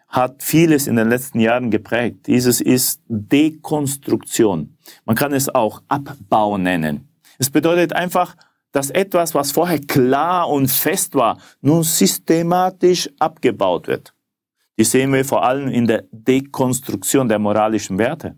hat 0.07 0.41
vieles 0.41 0.87
in 0.87 0.95
den 0.95 1.09
letzten 1.09 1.39
Jahren 1.39 1.69
geprägt. 1.69 2.25
Dieses 2.25 2.61
ist 2.61 3.03
Dekonstruktion. 3.09 4.75
Man 5.05 5.15
kann 5.15 5.33
es 5.33 5.53
auch 5.53 5.83
Abbau 5.87 6.57
nennen. 6.57 7.07
Es 7.37 7.51
bedeutet 7.51 7.93
einfach, 7.93 8.35
dass 8.73 8.89
etwas, 8.89 9.33
was 9.33 9.51
vorher 9.51 9.79
klar 9.79 10.49
und 10.49 10.67
fest 10.69 11.15
war, 11.15 11.37
nun 11.61 11.83
systematisch 11.83 13.09
abgebaut 13.19 13.87
wird. 13.87 14.13
Die 14.77 14.83
sehen 14.83 15.13
wir 15.13 15.23
vor 15.23 15.45
allem 15.45 15.69
in 15.69 15.87
der 15.87 16.03
Dekonstruktion 16.11 17.29
der 17.29 17.39
moralischen 17.39 17.97
Werte. 17.97 18.35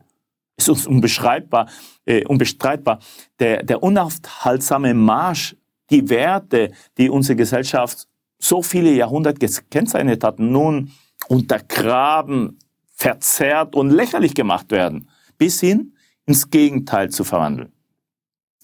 Ist 0.58 0.70
unbeschreibbar, 0.70 1.68
äh, 2.06 2.26
unbestreitbar. 2.26 3.00
Der, 3.40 3.64
der 3.64 3.82
unaufhaltsame 3.82 4.94
Marsch, 4.94 5.56
die 5.90 6.08
Werte, 6.10 6.72
die 6.98 7.10
unsere 7.10 7.38
Gesellschaft 7.38 8.08
so 8.38 8.62
viele 8.62 8.92
Jahrhunderte 8.92 9.40
gekennzeichnet 9.40 10.24
hatten, 10.24 10.52
nun 10.52 10.92
untergraben, 11.30 12.60
verzerrt 12.92 13.76
und 13.76 13.90
lächerlich 13.90 14.36
gemacht 14.36 14.72
werden, 14.72 15.10
bis 15.38 15.62
hin 15.62 15.94
ins 16.26 16.50
Gegenteil 16.50 17.10
zu 17.10 17.24
verwandeln. 17.24 17.72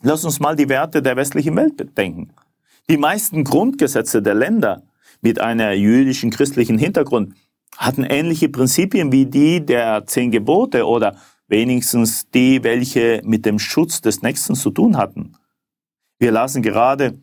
Lass 0.03 0.25
uns 0.25 0.39
mal 0.39 0.55
die 0.55 0.67
Werte 0.67 1.01
der 1.01 1.15
westlichen 1.15 1.55
Welt 1.55 1.77
bedenken. 1.77 2.34
Die 2.89 2.98
meisten 2.98 3.43
Grundgesetze 3.43 4.22
der 4.22 4.34
Länder 4.34 4.84
mit 5.22 5.39
einer 5.39 5.74
jüdischen 5.74 6.31
christlichen 6.31 6.77
Hintergrund 6.79 7.36
hatten 7.77 8.03
ähnliche 8.03 8.50
Prinzipien 8.50 9.12
wie 9.12 9.27
die 9.27 9.63
der 9.63 10.05
zehn 10.08 10.31
Gebote 10.31 10.88
oder 10.88 11.15
wenigstens 11.48 12.29
die, 12.31 12.63
welche 12.63 13.22
mit 13.24 13.46
dem 13.46 13.60
Schutz 13.60 14.01
des 14.01 14.24
Nächsten 14.24 14.55
zu 14.55 14.72
tun 14.72 14.98
hatten. 14.98 15.34
Wir 16.17 16.31
lasen 16.31 16.63
gerade 16.63 17.20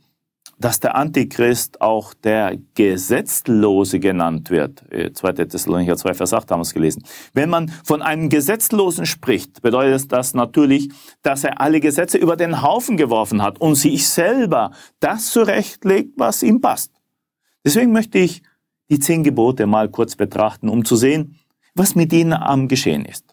dass 0.58 0.80
der 0.80 0.96
Antichrist 0.96 1.80
auch 1.80 2.14
der 2.14 2.58
Gesetzlose 2.74 4.00
genannt 4.00 4.50
wird. 4.50 4.82
2. 4.90 5.28
Äh, 5.28 5.46
Thessalonicher 5.46 5.96
2, 5.96 6.14
Vers 6.14 6.34
8 6.34 6.50
haben 6.50 6.58
wir 6.60 6.62
es 6.62 6.74
gelesen. 6.74 7.04
Wenn 7.32 7.48
man 7.48 7.68
von 7.84 8.02
einem 8.02 8.28
Gesetzlosen 8.28 9.06
spricht, 9.06 9.62
bedeutet 9.62 10.10
das 10.10 10.34
natürlich, 10.34 10.90
dass 11.22 11.44
er 11.44 11.60
alle 11.60 11.80
Gesetze 11.80 12.18
über 12.18 12.36
den 12.36 12.62
Haufen 12.62 12.96
geworfen 12.96 13.42
hat 13.42 13.60
und 13.60 13.76
sich 13.76 14.08
selber 14.08 14.72
das 15.00 15.30
zurechtlegt, 15.30 16.14
was 16.16 16.42
ihm 16.42 16.60
passt. 16.60 16.92
Deswegen 17.64 17.92
möchte 17.92 18.18
ich 18.18 18.42
die 18.90 18.98
zehn 18.98 19.22
Gebote 19.22 19.66
mal 19.66 19.88
kurz 19.88 20.16
betrachten, 20.16 20.68
um 20.68 20.84
zu 20.84 20.96
sehen, 20.96 21.38
was 21.74 21.94
mit 21.94 22.12
ihnen 22.12 22.32
am 22.32 22.68
Geschehen 22.68 23.04
ist. 23.04 23.24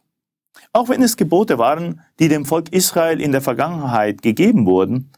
Auch 0.74 0.90
wenn 0.90 1.02
es 1.02 1.18
Gebote 1.18 1.58
waren, 1.58 2.02
die 2.20 2.28
dem 2.28 2.46
Volk 2.46 2.74
Israel 2.74 3.22
in 3.22 3.32
der 3.32 3.42
Vergangenheit 3.42 4.22
gegeben 4.22 4.66
wurden, 4.66 5.12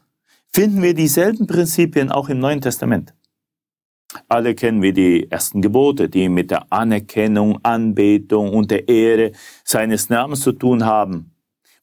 finden 0.58 0.82
wir 0.82 0.92
dieselben 0.92 1.46
Prinzipien 1.46 2.10
auch 2.10 2.28
im 2.28 2.40
Neuen 2.40 2.60
Testament. 2.60 3.14
Alle 4.26 4.56
kennen 4.56 4.82
wir 4.82 4.92
die 4.92 5.30
ersten 5.30 5.62
Gebote, 5.62 6.08
die 6.08 6.28
mit 6.28 6.50
der 6.50 6.72
Anerkennung, 6.72 7.60
Anbetung 7.62 8.52
und 8.52 8.72
der 8.72 8.88
Ehre 8.88 9.30
seines 9.62 10.08
Namens 10.08 10.40
zu 10.40 10.50
tun 10.50 10.84
haben. 10.84 11.30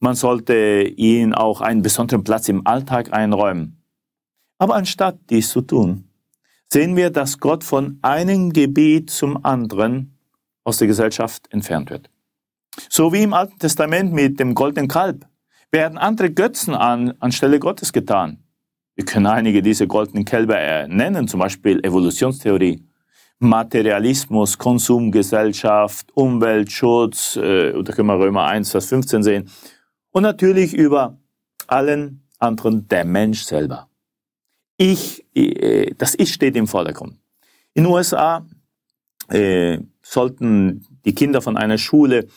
Man 0.01 0.15
sollte 0.15 0.81
ihnen 0.97 1.33
auch 1.33 1.61
einen 1.61 1.83
besonderen 1.83 2.25
Platz 2.25 2.49
im 2.49 2.67
Alltag 2.67 3.13
einräumen. 3.13 3.81
Aber 4.57 4.75
anstatt 4.75 5.19
dies 5.29 5.51
zu 5.51 5.61
tun, 5.61 6.09
sehen 6.67 6.97
wir, 6.97 7.11
dass 7.11 7.39
Gott 7.39 7.63
von 7.63 7.97
einem 8.01 8.51
Gebiet 8.51 9.09
zum 9.09 9.45
anderen 9.45 10.17
aus 10.65 10.79
der 10.79 10.87
Gesellschaft 10.87 11.47
entfernt 11.53 11.89
wird. 11.91 12.09
So 12.89 13.13
wie 13.13 13.23
im 13.23 13.33
Alten 13.33 13.57
Testament 13.57 14.11
mit 14.11 14.37
dem 14.37 14.53
goldenen 14.53 14.89
Kalb 14.89 15.25
werden 15.71 15.97
andere 15.97 16.29
Götzen 16.29 16.73
an, 16.73 17.13
anstelle 17.21 17.59
Gottes 17.59 17.93
getan. 17.93 18.41
Wir 18.95 19.05
können 19.05 19.25
einige 19.27 19.61
dieser 19.61 19.87
goldenen 19.87 20.23
Kälber 20.23 20.57
äh, 20.57 20.87
nennen, 20.87 21.27
zum 21.27 21.41
Beispiel 21.41 21.83
Evolutionstheorie, 21.83 22.87
Materialismus, 23.39 24.57
Konsumgesellschaft, 24.57 26.15
Umweltschutz, 26.15 27.35
äh, 27.35 27.73
da 27.83 27.91
können 27.91 28.07
wir 28.07 28.17
Römer 28.17 28.45
1, 28.45 28.71
Vers 28.71 28.85
15 28.87 29.23
sehen. 29.23 29.49
Und 30.11 30.23
natürlich 30.23 30.73
über 30.73 31.17
allen 31.67 32.25
anderen 32.39 32.87
der 32.87 33.03
Mensch 33.03 33.43
selber. 33.43 33.89
Ich, 34.77 35.25
äh, 35.35 35.93
das 35.97 36.15
Ich 36.17 36.33
steht 36.33 36.55
im 36.55 36.67
Vordergrund. 36.67 37.17
In 37.73 37.83
den 37.83 37.91
USA 37.91 38.45
äh, 39.27 39.79
sollten 40.01 40.85
die 41.03 41.13
Kinder 41.13 41.41
von 41.41 41.57
einer 41.57 41.77
Schule 41.77 42.27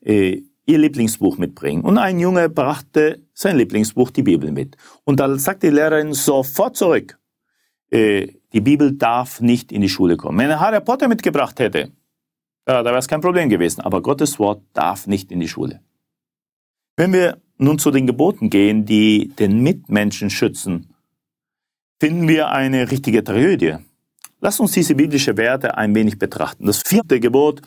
äh, 0.00 0.42
ihr 0.66 0.78
Lieblingsbuch 0.78 1.38
mitbringen. 1.38 1.82
Und 1.82 1.96
ein 1.96 2.18
Junge 2.18 2.48
brachte 2.48 3.22
sein 3.32 3.56
Lieblingsbuch, 3.56 4.10
die 4.10 4.22
Bibel, 4.22 4.50
mit. 4.50 4.76
Und 5.04 5.20
da 5.20 5.38
sagt 5.38 5.62
die 5.62 5.70
Lehrerin 5.70 6.12
sofort 6.12 6.76
zurück, 6.76 7.18
äh, 7.90 8.32
die 8.52 8.60
Bibel 8.60 8.92
darf 8.92 9.40
nicht 9.40 9.70
in 9.72 9.80
die 9.80 9.88
Schule 9.88 10.16
kommen. 10.16 10.38
Wenn 10.38 10.50
er 10.50 10.60
Harry 10.60 10.80
Potter 10.80 11.08
mitgebracht 11.08 11.58
hätte, 11.60 11.92
ja, 12.68 12.82
da 12.82 12.90
wäre 12.90 12.98
es 12.98 13.06
kein 13.06 13.20
Problem 13.20 13.48
gewesen. 13.48 13.80
Aber 13.80 14.02
Gottes 14.02 14.38
Wort 14.38 14.62
darf 14.72 15.06
nicht 15.06 15.30
in 15.30 15.40
die 15.40 15.48
Schule. 15.48 15.80
Wenn 16.96 17.12
wir 17.12 17.40
nun 17.58 17.78
zu 17.78 17.90
den 17.90 18.06
Geboten 18.06 18.50
gehen, 18.50 18.84
die 18.84 19.28
den 19.38 19.60
Mitmenschen 19.62 20.30
schützen, 20.30 20.94
finden 22.00 22.28
wir 22.28 22.50
eine 22.50 22.90
richtige 22.90 23.22
Tragödie. 23.22 23.76
Lass 24.40 24.60
uns 24.60 24.72
diese 24.72 24.94
biblische 24.94 25.36
Werte 25.36 25.76
ein 25.78 25.94
wenig 25.94 26.18
betrachten. 26.18 26.66
Das 26.66 26.82
vierte 26.82 27.20
Gebot 27.20 27.62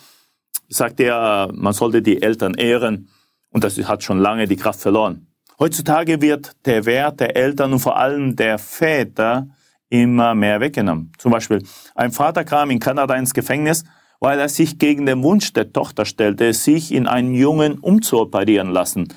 sagt 0.68 1.00
er, 1.00 1.50
man 1.54 1.74
sollte 1.74 2.02
die 2.02 2.22
Eltern 2.22 2.54
ehren 2.54 3.10
und 3.50 3.64
das 3.64 3.78
hat 3.78 4.04
schon 4.04 4.20
lange 4.20 4.48
die 4.48 4.56
Kraft 4.56 4.80
verloren. 4.80 5.28
Heutzutage 5.60 6.22
wird 6.22 6.56
der 6.66 6.86
Wert 6.86 7.20
der 7.20 7.36
Eltern 7.36 7.74
und 7.74 7.80
vor 7.80 7.98
allem 7.98 8.36
der 8.36 8.58
Väter 8.60 9.50
immer 9.90 10.36
mehr 10.36 10.60
weggenommen. 10.62 11.12
Zum 11.18 11.32
Beispiel, 11.32 11.64
ein 11.96 12.12
Vater 12.12 12.44
kam 12.44 12.70
in 12.70 12.80
Kanada 12.80 13.16
ins 13.16 13.34
Gefängnis, 13.34 13.84
weil 14.20 14.40
er 14.40 14.50
sich 14.50 14.78
gegen 14.78 15.06
den 15.06 15.24
Wunsch 15.24 15.52
der 15.54 15.74
Tochter 15.74 16.06
stellte, 16.06 16.54
sich 16.54 16.94
in 16.94 17.08
einen 17.08 17.34
Jungen 17.34 17.80
umzuoperieren 17.80 18.70
lassen 18.70 19.08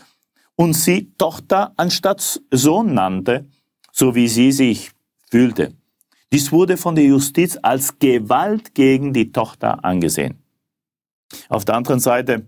und 0.57 0.75
sie 0.75 1.13
Tochter 1.19 1.73
anstatt 1.77 2.41
Sohn 2.51 2.95
nannte, 2.95 3.47
so 3.91 4.15
wie 4.15 4.29
sie 4.29 4.53
sich 4.53 4.91
fühlte. 5.31 5.75
Dies 6.33 6.51
wurde 6.51 6.77
von 6.77 6.95
der 6.95 7.05
Justiz 7.05 7.59
als 7.61 7.99
Gewalt 7.99 8.75
gegen 8.75 9.13
die 9.13 9.33
Tochter 9.33 9.85
angesehen. 9.85 10.42
Auf 11.49 11.65
der 11.65 11.75
anderen 11.75 12.01
Seite, 12.01 12.47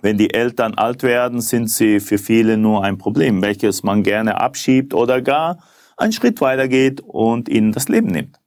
wenn 0.00 0.18
die 0.18 0.34
Eltern 0.34 0.74
alt 0.74 1.02
werden, 1.02 1.40
sind 1.40 1.70
sie 1.70 2.00
für 2.00 2.18
viele 2.18 2.56
nur 2.56 2.84
ein 2.84 2.98
Problem, 2.98 3.42
welches 3.42 3.82
man 3.82 4.02
gerne 4.02 4.40
abschiebt 4.40 4.94
oder 4.94 5.22
gar 5.22 5.58
einen 5.96 6.12
Schritt 6.12 6.40
weitergeht 6.40 7.00
und 7.00 7.48
ihnen 7.48 7.72
das 7.72 7.88
Leben 7.88 8.08
nimmt. 8.08 8.40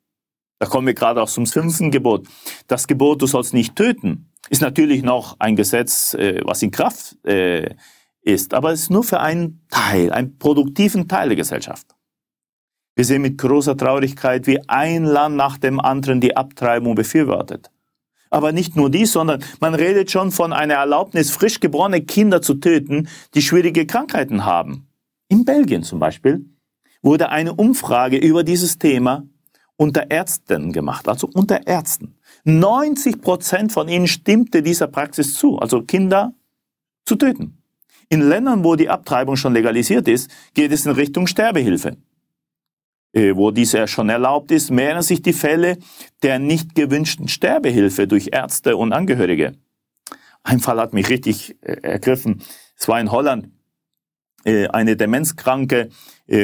Da 0.60 0.68
kommen 0.68 0.88
wir 0.88 0.94
gerade 0.94 1.22
auch 1.22 1.30
zum 1.30 1.46
fünften 1.46 1.92
Gebot. 1.92 2.28
Das 2.68 2.88
Gebot, 2.88 3.22
du 3.22 3.28
sollst 3.28 3.54
nicht 3.54 3.76
töten, 3.76 4.32
ist 4.50 4.62
natürlich 4.62 5.04
noch 5.04 5.36
ein 5.40 5.56
Gesetz, 5.56 6.14
äh, 6.14 6.42
was 6.44 6.62
in 6.62 6.72
Kraft 6.72 7.18
äh, 7.26 7.76
ist, 8.22 8.54
aber 8.54 8.72
es 8.72 8.82
ist 8.82 8.92
nur 8.92 9.04
für 9.04 9.20
einen 9.20 9.66
Teil, 9.70 10.12
einen 10.12 10.38
produktiven 10.38 11.08
Teil 11.08 11.30
der 11.30 11.36
Gesellschaft. 11.36 11.88
Wir 12.96 13.06
sehen 13.06 13.22
mit 13.22 13.38
großer 13.38 13.76
Traurigkeit, 13.76 14.48
wie 14.48 14.60
ein 14.70 15.04
Land 15.04 15.36
nach 15.36 15.58
dem 15.58 15.80
anderen 15.80 16.22
die 16.22 16.36
Abtreibung 16.36 16.96
befürwortet. 16.96 17.70
Aber 18.30 18.52
nicht 18.52 18.76
nur 18.76 18.90
dies, 18.90 19.12
sondern 19.12 19.44
man 19.60 19.76
redet 19.76 20.12
schon 20.12 20.32
von 20.32 20.54
einer 20.54 20.76
Erlaubnis, 20.76 21.32
frisch 21.32 21.60
geborene 21.60 22.02
Kinder 22.02 22.42
zu 22.42 22.56
töten, 22.56 23.08
die 23.34 23.42
schwierige 23.42 23.86
Krankheiten 23.86 24.46
haben. 24.46 24.88
In 25.28 25.46
Belgien 25.46 25.84
zum 25.84 26.00
Beispiel 26.00 26.46
wurde 27.02 27.30
eine 27.30 27.54
Umfrage 27.54 28.18
über 28.18 28.44
dieses 28.44 28.78
Thema 28.78 29.24
unter 29.78 30.10
Ärzten 30.10 30.72
gemacht, 30.72 31.08
also 31.08 31.30
unter 31.34 31.68
Ärzten. 31.68 32.16
90 32.46 33.22
Prozent 33.22 33.72
von 33.72 33.88
ihnen 33.88 34.08
stimmte 34.08 34.64
dieser 34.64 34.88
Praxis 34.88 35.36
zu, 35.36 35.58
also 35.60 35.82
Kinder 35.82 36.34
zu 37.06 37.16
töten. 37.16 37.62
In 38.10 38.22
Ländern, 38.22 38.64
wo 38.64 38.76
die 38.76 38.90
Abtreibung 38.90 39.36
schon 39.36 39.54
legalisiert 39.54 40.08
ist, 40.08 40.30
geht 40.54 40.72
es 40.72 40.86
in 40.86 40.92
Richtung 40.92 41.28
Sterbehilfe. 41.28 41.98
Äh, 43.16 43.34
wo 43.38 43.50
dies 43.50 43.72
ja 43.72 43.88
schon 43.88 44.10
erlaubt 44.10 44.52
ist, 44.52 44.72
mehren 44.72 45.02
sich 45.02 45.22
die 45.22 45.32
Fälle 45.32 45.78
der 46.22 46.38
nicht 46.38 46.76
gewünschten 46.76 47.30
Sterbehilfe 47.30 48.08
durch 48.08 48.30
Ärzte 48.34 48.76
und 48.76 48.92
Angehörige. 48.92 49.54
Ein 50.44 50.60
Fall 50.60 50.82
hat 50.82 50.94
mich 50.94 51.10
richtig 51.10 51.56
äh, 51.62 51.78
ergriffen. 51.82 52.42
Es 52.78 52.90
war 52.90 53.00
in 53.00 53.12
Holland. 53.12 53.50
Äh, 54.44 54.68
eine 54.68 54.98
Demenzkranke 54.98 55.90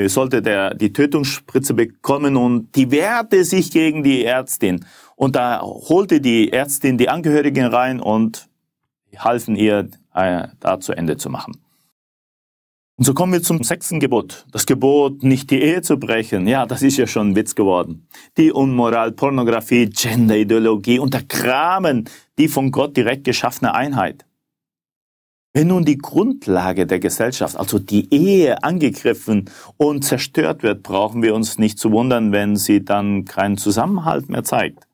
sollte 0.06 0.44
der, 0.44 0.76
die 0.76 0.94
Tötungsspritze 0.94 1.74
bekommen 1.74 2.38
und 2.38 2.76
die 2.76 2.92
wehrte 2.92 3.44
sich 3.44 3.72
gegen 3.72 4.04
die 4.04 4.24
Ärztin. 4.24 4.86
Und 5.16 5.36
da 5.36 5.60
holte 5.64 6.22
die 6.22 6.54
Ärztin 6.54 7.00
die 7.00 7.10
Angehörigen 7.10 7.66
rein 7.66 8.00
und 8.00 8.48
halfen 9.18 9.56
ihr, 9.56 9.90
da 10.14 10.80
zu 10.80 10.94
Ende 10.94 11.18
zu 11.18 11.32
machen. 11.32 11.54
Und 12.98 13.06
so 13.06 13.14
kommen 13.14 13.34
wir 13.34 13.42
zum 13.42 13.64
sechsten 13.64 14.00
Gebot. 14.00 14.46
Das 14.52 14.66
Gebot, 14.66 15.24
nicht 15.24 15.50
die 15.50 15.62
Ehe 15.62 15.82
zu 15.82 15.98
brechen. 15.98 16.48
Ja, 16.48 16.66
das 16.66 16.82
ist 16.84 16.98
ja 16.98 17.08
schon 17.08 17.30
ein 17.30 17.36
Witz 17.36 17.56
geworden. 17.56 18.08
Die 18.38 18.52
Unmoral, 18.52 19.12
Pornografie, 19.12 19.90
Genderideologie 19.90 21.00
untergraben 21.00 22.08
die 22.38 22.48
von 22.48 22.72
Gott 22.72 22.96
direkt 22.96 23.24
geschaffene 23.24 23.74
Einheit. 23.74 24.26
Wenn 25.54 25.68
nun 25.68 25.84
die 25.84 25.98
Grundlage 25.98 26.88
der 26.88 27.00
Gesellschaft, 27.00 27.58
also 27.58 27.78
die 27.78 28.14
Ehe, 28.14 28.64
angegriffen 28.64 29.50
und 29.76 30.06
zerstört 30.06 30.64
wird, 30.64 30.82
brauchen 30.82 31.22
wir 31.22 31.36
uns 31.36 31.58
nicht 31.58 31.78
zu 31.78 31.92
wundern, 31.92 32.32
wenn 32.32 32.56
sie 32.56 32.86
dann 32.86 33.26
keinen 33.26 33.58
Zusammenhalt 33.58 34.30
mehr 34.30 34.44
zeigt. 34.44 34.88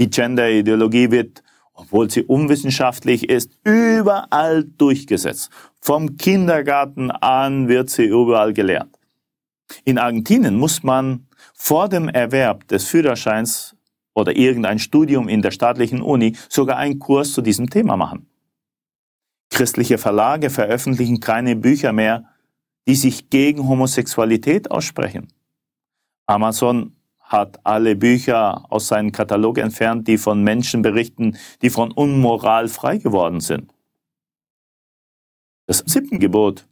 Die 0.00 0.10
Gender-Ideologie 0.10 1.12
wird, 1.12 1.44
obwohl 1.74 2.10
sie 2.10 2.22
unwissenschaftlich 2.22 3.28
ist, 3.28 3.58
überall 3.64 4.64
durchgesetzt. 4.64 5.50
Vom 5.80 6.16
Kindergarten 6.16 7.10
an 7.10 7.68
wird 7.68 7.90
sie 7.90 8.04
überall 8.04 8.52
gelehrt. 8.52 8.98
In 9.84 9.98
Argentinien 9.98 10.56
muss 10.58 10.82
man 10.82 11.26
vor 11.54 11.88
dem 11.88 12.08
Erwerb 12.08 12.68
des 12.68 12.86
Führerscheins 12.86 13.74
oder 14.14 14.36
irgendein 14.36 14.78
Studium 14.78 15.28
in 15.28 15.42
der 15.42 15.50
staatlichen 15.50 16.02
Uni 16.02 16.36
sogar 16.48 16.76
einen 16.76 16.98
Kurs 16.98 17.32
zu 17.32 17.40
diesem 17.40 17.70
Thema 17.70 17.96
machen. 17.96 18.26
Christliche 19.50 19.98
Verlage 19.98 20.50
veröffentlichen 20.50 21.20
keine 21.20 21.56
Bücher 21.56 21.92
mehr, 21.92 22.24
die 22.86 22.94
sich 22.94 23.30
gegen 23.30 23.68
Homosexualität 23.68 24.70
aussprechen. 24.70 25.28
Amazon 26.26 26.96
hat 27.32 27.58
alle 27.64 27.96
Bücher 27.96 28.70
aus 28.70 28.88
seinem 28.88 29.10
Katalog 29.10 29.58
entfernt, 29.58 30.06
die 30.06 30.18
von 30.18 30.42
Menschen 30.44 30.82
berichten, 30.82 31.36
die 31.62 31.70
von 31.70 31.90
Unmoral 31.90 32.68
frei 32.68 32.98
geworden 32.98 33.40
sind. 33.40 33.72
Das 35.66 35.82
siebte 35.86 36.18
Gebot, 36.18 36.68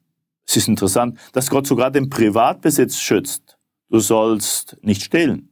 es 0.47 0.57
ist 0.57 0.69
interessant, 0.69 1.19
dass 1.33 1.51
Gott 1.51 1.67
sogar 1.67 1.91
den 1.91 2.11
Privatbesitz 2.11 2.99
schützt. 2.99 3.59
Du 3.89 3.99
sollst 3.99 4.77
nicht 4.83 5.03
stehlen. 5.03 5.49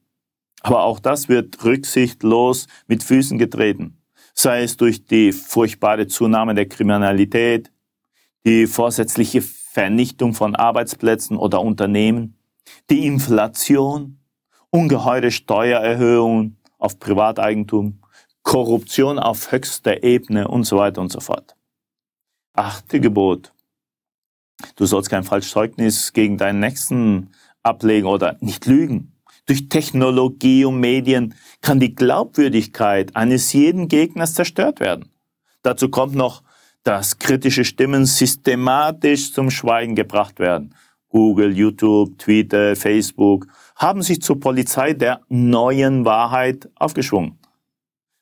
Aber 0.61 0.83
auch 0.83 1.01
das 1.01 1.29
wird 1.29 1.65
rücksichtslos 1.65 2.67
mit 2.87 3.03
Füßen 3.03 3.39
getreten 3.39 3.99
sei 4.39 4.63
es 4.63 4.77
durch 4.77 5.05
die 5.05 5.33
furchtbare 5.33 6.07
Zunahme 6.07 6.55
der 6.55 6.69
Kriminalität, 6.69 7.73
die 8.45 8.69
vorsätzliche 8.69 9.43
Vernichtung 9.43 10.33
von 10.33 10.55
Arbeitsplätzen 10.55 11.37
oder 11.37 11.61
Unternehmen, 11.61 12.37
die 12.89 13.05
Inflation, 13.05 14.18
ungeheure 14.71 15.31
Steuererhöhungen 15.31 16.57
auf 16.79 16.99
Privateigentum, 16.99 18.01
Korruption 18.43 19.19
auf 19.19 19.53
höchster 19.53 20.03
Ebene 20.03 20.49
und 20.49 20.65
so 20.65 20.79
weiter 20.79 21.01
und 21.01 21.13
so 21.13 21.21
fort. 21.21 21.55
Achte 22.55 23.01
Gebot. 23.01 23.53
Du 24.77 24.87
sollst 24.87 25.11
kein 25.11 25.25
Falschzeugnis 25.25 26.13
gegen 26.13 26.39
deinen 26.39 26.61
Nächsten 26.61 27.31
ablegen 27.63 28.07
oder 28.07 28.37
nicht 28.41 28.67
lügen. 28.67 29.13
Durch 29.47 29.69
Technologie 29.69 30.65
und 30.65 30.81
Medien 30.81 31.35
kann 31.63 31.81
die 31.81 31.95
Glaubwürdigkeit 31.95 33.17
eines 33.17 33.53
jeden 33.53 33.89
Gegners 33.89 34.35
zerstört 34.35 34.81
werden. 34.81 35.09
Dazu 35.63 35.89
kommt 35.89 36.15
noch, 36.15 36.43
dass 36.83 37.19
kritische 37.19 37.65
Stimmen 37.65 38.07
systematisch 38.07 39.33
zum 39.33 39.51
Schweigen 39.51 39.95
gebracht 39.95 40.39
werden. 40.39 40.75
Google, 41.09 41.57
YouTube, 41.57 42.19
Twitter, 42.19 42.77
Facebook 42.77 43.47
haben 43.79 44.03
sich 44.03 44.21
zur 44.21 44.41
Polizei 44.41 44.93
der 44.93 45.21
neuen 45.29 46.05
Wahrheit 46.05 46.69
aufgeschwungen. 46.75 47.39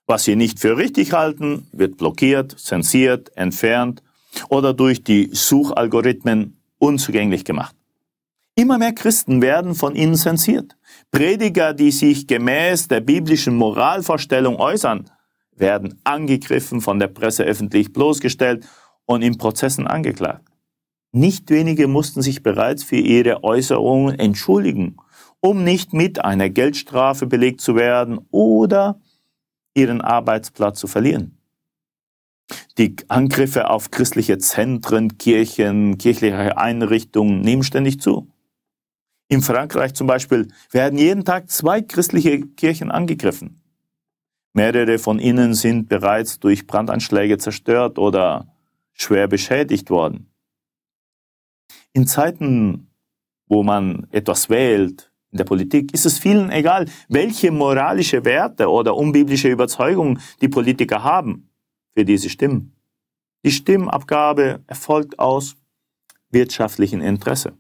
Was 0.07 0.25
sie 0.25 0.37
nicht 0.37 0.61
für 0.61 0.77
richtig 0.77 1.13
halten, 1.13 1.67
wird 1.73 1.97
blockiert, 1.97 2.57
zensiert, 2.61 3.35
entfernt 3.37 4.03
oder 4.51 4.75
durch 4.75 5.03
die 5.03 5.31
Suchalgorithmen 5.33 6.59
unzugänglich 6.79 7.45
gemacht. 7.45 7.75
Immer 8.55 8.79
mehr 8.79 8.93
Christen 8.93 9.43
werden 9.43 9.75
von 9.75 9.97
ihnen 9.97 10.15
zensiert. 10.15 10.77
Prediger, 11.11 11.73
die 11.73 11.91
sich 11.91 12.27
gemäß 12.27 12.89
der 12.89 13.01
biblischen 13.01 13.57
Moralvorstellung 13.57 14.57
äußern, 14.57 15.11
werden 15.57 15.99
angegriffen, 16.05 16.81
von 16.83 16.99
der 16.99 17.09
Presse 17.09 17.45
öffentlich 17.45 17.93
bloßgestellt 17.93 18.67
und 19.07 19.23
in 19.23 19.39
Prozessen 19.39 19.87
angeklagt. 19.87 20.47
Nicht 21.13 21.49
wenige 21.51 21.89
mussten 21.89 22.21
sich 22.21 22.43
bereits 22.43 22.85
für 22.85 22.97
ihre 22.97 23.43
Äußerungen 23.43 24.19
entschuldigen, 24.19 24.97
um 25.41 25.65
nicht 25.65 25.93
mit 25.93 26.25
einer 26.25 26.51
Geldstrafe 26.51 27.27
belegt 27.27 27.61
zu 27.61 27.77
werden 27.77 28.21
oder 28.31 29.01
ihren 29.75 30.01
Arbeitsplatz 30.01 30.81
zu 30.81 30.87
verlieren. 30.87 31.39
Die 32.79 32.97
Angriffe 33.09 33.71
auf 33.71 33.91
christliche 33.91 34.39
Zentren, 34.39 35.19
Kirchen, 35.19 35.99
kirchliche 35.99 36.57
Einrichtungen 36.57 37.41
nehmen 37.41 37.63
ständig 37.63 38.01
zu. 38.01 38.31
In 39.29 39.43
Frankreich 39.43 39.95
zum 39.95 40.07
Beispiel 40.07 40.49
werden 40.71 40.99
jeden 40.99 41.25
Tag 41.25 41.51
zwei 41.51 41.83
christliche 41.83 42.41
Kirchen 42.41 42.91
angegriffen. 42.91 43.61
Mehrere 44.53 44.99
von 44.99 45.19
ihnen 45.19 45.55
sind 45.55 45.89
bereits 45.89 46.39
durch 46.39 46.67
Brandanschläge 46.67 47.37
zerstört 47.37 47.99
oder 47.99 48.55
schwer 48.93 49.27
beschädigt 49.29 49.91
worden. 49.91 50.33
In 51.93 52.07
Zeiten, 52.07 52.91
wo 53.49 53.63
man 53.63 54.07
etwas 54.13 54.49
wählt 54.49 55.13
in 55.37 55.39
der 55.39 55.45
Politik, 55.45 55.93
ist 55.93 56.07
es 56.07 56.19
vielen 56.19 56.51
egal, 56.51 56.87
welche 57.09 57.51
moralische 57.51 58.25
Werte 58.25 58.71
oder 58.71 58.97
unbiblische 58.97 59.51
Überzeugungen 59.51 60.19
die 60.41 60.49
Politiker 60.49 61.05
haben, 61.05 61.51
für 61.95 62.07
diese 62.07 62.31
stimmen. 62.31 62.75
Die 63.45 63.51
Stimmabgabe 63.51 64.61
erfolgt 64.67 65.19
aus 65.19 65.57
wirtschaftlichem 66.31 67.03
Interesse. 67.03 67.53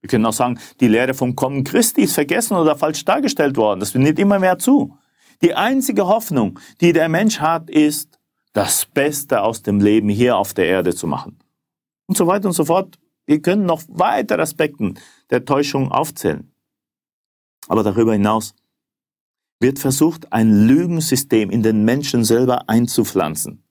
Wir 0.00 0.08
können 0.08 0.26
auch 0.26 0.32
sagen, 0.32 0.58
die 0.80 0.88
Lehre 0.88 1.14
vom 1.14 1.36
Kommen 1.36 1.62
Christi 1.62 2.02
ist 2.02 2.14
vergessen 2.14 2.56
oder 2.56 2.76
falsch 2.76 3.04
dargestellt 3.04 3.56
worden. 3.56 3.80
Das 3.80 3.94
nimmt 3.94 4.18
immer 4.18 4.38
mehr 4.38 4.58
zu. 4.58 4.96
Die 5.40 5.54
einzige 5.54 6.08
Hoffnung, 6.08 6.58
die 6.80 6.92
der 6.92 7.08
Mensch 7.08 7.40
hat, 7.40 7.70
ist, 7.70 8.18
das 8.52 8.86
Beste 8.86 9.42
aus 9.42 9.62
dem 9.62 9.78
Leben 9.78 10.08
hier 10.08 10.36
auf 10.36 10.52
der 10.54 10.66
Erde 10.66 10.94
zu 10.94 11.06
machen. 11.06 11.38
Und 12.06 12.16
so 12.16 12.26
weiter 12.26 12.48
und 12.48 12.54
so 12.54 12.64
fort. 12.64 12.98
Wir 13.26 13.40
können 13.40 13.64
noch 13.64 13.82
weitere 13.86 14.42
Aspekte 14.42 14.94
der 15.30 15.44
Täuschung 15.44 15.92
aufzählen. 15.92 16.49
Aber 17.68 17.82
darüber 17.82 18.12
hinaus 18.12 18.54
wird 19.60 19.78
versucht, 19.78 20.32
ein 20.32 20.66
Lügensystem 20.66 21.50
in 21.50 21.62
den 21.62 21.84
Menschen 21.84 22.24
selber 22.24 22.68
einzupflanzen. 22.68 23.62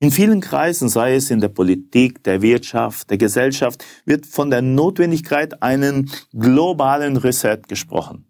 In 0.00 0.10
vielen 0.10 0.40
Kreisen, 0.40 0.88
sei 0.88 1.14
es 1.14 1.30
in 1.30 1.40
der 1.40 1.48
Politik, 1.48 2.24
der 2.24 2.42
Wirtschaft, 2.42 3.08
der 3.08 3.18
Gesellschaft, 3.18 3.84
wird 4.04 4.26
von 4.26 4.50
der 4.50 4.60
Notwendigkeit 4.60 5.62
einen 5.62 6.10
globalen 6.32 7.16
Reset 7.16 7.60
gesprochen. 7.68 8.26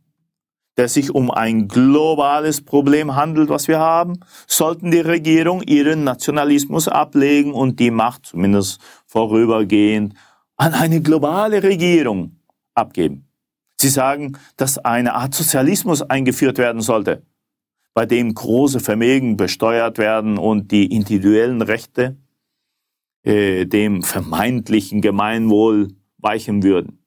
Der 0.76 0.88
sich 0.88 1.14
um 1.14 1.31
ein 1.31 1.68
globales 1.68 2.62
Problem 2.62 3.16
handelt, 3.16 3.48
was 3.48 3.68
wir 3.68 3.78
haben, 3.78 4.20
sollten 4.46 4.90
die 4.90 5.00
Regierung 5.00 5.62
ihren 5.62 6.05
Nationalismus 6.05 6.88
ablegen 6.88 7.55
und 7.55 7.81
die 7.81 7.90
Macht, 7.90 8.26
zumindest 8.26 8.78
vorübergehend, 9.07 10.12
an 10.57 10.74
eine 10.74 11.00
globale 11.00 11.62
Regierung 11.62 12.37
abgeben. 12.74 13.31
Sie 13.82 13.88
sagen, 13.88 14.38
dass 14.56 14.78
eine 14.78 15.14
Art 15.14 15.34
Sozialismus 15.34 16.02
eingeführt 16.02 16.56
werden 16.56 16.80
sollte 16.80 17.22
bei 17.94 18.06
dem 18.06 18.32
große 18.32 18.80
Vermögen 18.80 19.36
besteuert 19.36 19.98
werden 19.98 20.38
und 20.38 20.70
die 20.70 20.86
individuellen 20.86 21.62
Rechte 21.62 22.16
äh, 23.22 23.66
dem 23.66 24.02
vermeintlichen 24.02 25.00
Gemeinwohl 25.00 25.88
weichen 26.18 26.62
würden. 26.62 27.04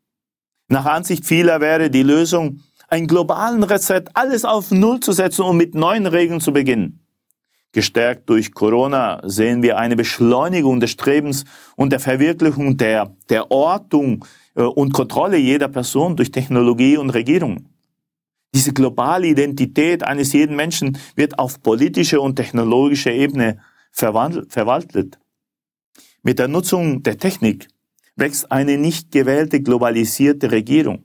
Nach 0.68 0.86
Ansicht 0.86 1.26
vieler 1.26 1.62
wäre 1.62 1.90
die 1.90 2.04
Lösung, 2.04 2.62
einen 2.88 3.08
globalen 3.08 3.64
Reset, 3.64 4.04
alles 4.14 4.46
auf 4.46 4.72
Null 4.72 5.00
zu 5.00 5.12
setzen 5.12 5.44
und 5.44 5.58
mit 5.58 5.76
neuen 5.76 6.06
Regeln 6.06 6.40
zu 6.40 6.54
beginnen. 6.54 7.00
Gestärkt 7.72 8.30
durch 8.30 8.54
Corona 8.54 9.22
sehen 9.24 9.62
wir 9.62 9.78
eine 9.78 9.96
Beschleunigung 9.96 10.80
des 10.80 10.92
Strebens 10.92 11.46
und 11.76 11.92
der 11.92 12.00
Verwirklichung 12.00 12.78
der, 12.78 13.14
der 13.30 13.52
Ortung 13.52 14.24
und 14.56 14.94
Kontrolle 14.94 15.38
jeder 15.38 15.68
Person 15.68 16.16
durch 16.16 16.32
Technologie 16.32 16.98
und 16.98 17.10
Regierung. 17.12 17.70
Diese 18.54 18.72
globale 18.72 19.28
Identität 19.28 20.04
eines 20.04 20.32
jeden 20.32 20.56
Menschen 20.56 20.98
wird 21.16 21.38
auf 21.40 21.62
politischer 21.62 22.22
und 22.22 22.38
technologischer 22.38 23.12
Ebene 23.12 23.60
verwaltet. 23.92 25.20
Mit 26.24 26.40
der 26.40 26.48
Nutzung 26.48 27.04
der 27.04 27.18
Technik 27.18 27.68
wächst 28.16 28.52
eine 28.52 28.78
nicht 28.78 29.12
gewählte 29.12 29.62
globalisierte 29.62 30.52
Regierung. 30.52 31.04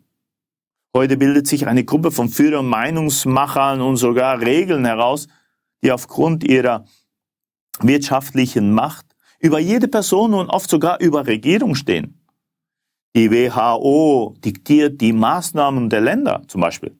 Heute 0.95 1.17
bildet 1.17 1.47
sich 1.47 1.67
eine 1.67 1.85
Gruppe 1.85 2.11
von 2.11 2.29
Führern, 2.29 2.67
Meinungsmachern 2.67 3.81
und 3.81 3.97
sogar 3.97 4.41
Regeln 4.41 4.85
heraus, 4.85 5.27
die 5.83 5.93
aufgrund 5.93 6.45
ihrer 6.45 6.85
wirtschaftlichen 7.81 8.73
Macht 8.73 9.07
über 9.41 9.59
jede 9.59 9.89
Person 9.89 10.35
und 10.35 10.51
oft 10.51 10.71
sogar 10.71 11.01
über 11.01 11.27
Regierung 11.27 11.75
stehen. 11.75 12.19
Die 13.16 13.31
WHO 13.31 14.37
diktiert 14.44 15.01
die 15.01 15.12
Maßnahmen 15.12 15.90
der 15.90 16.01
Länder 16.01 16.42
zum 16.46 16.61
Beispiel. 16.61 16.96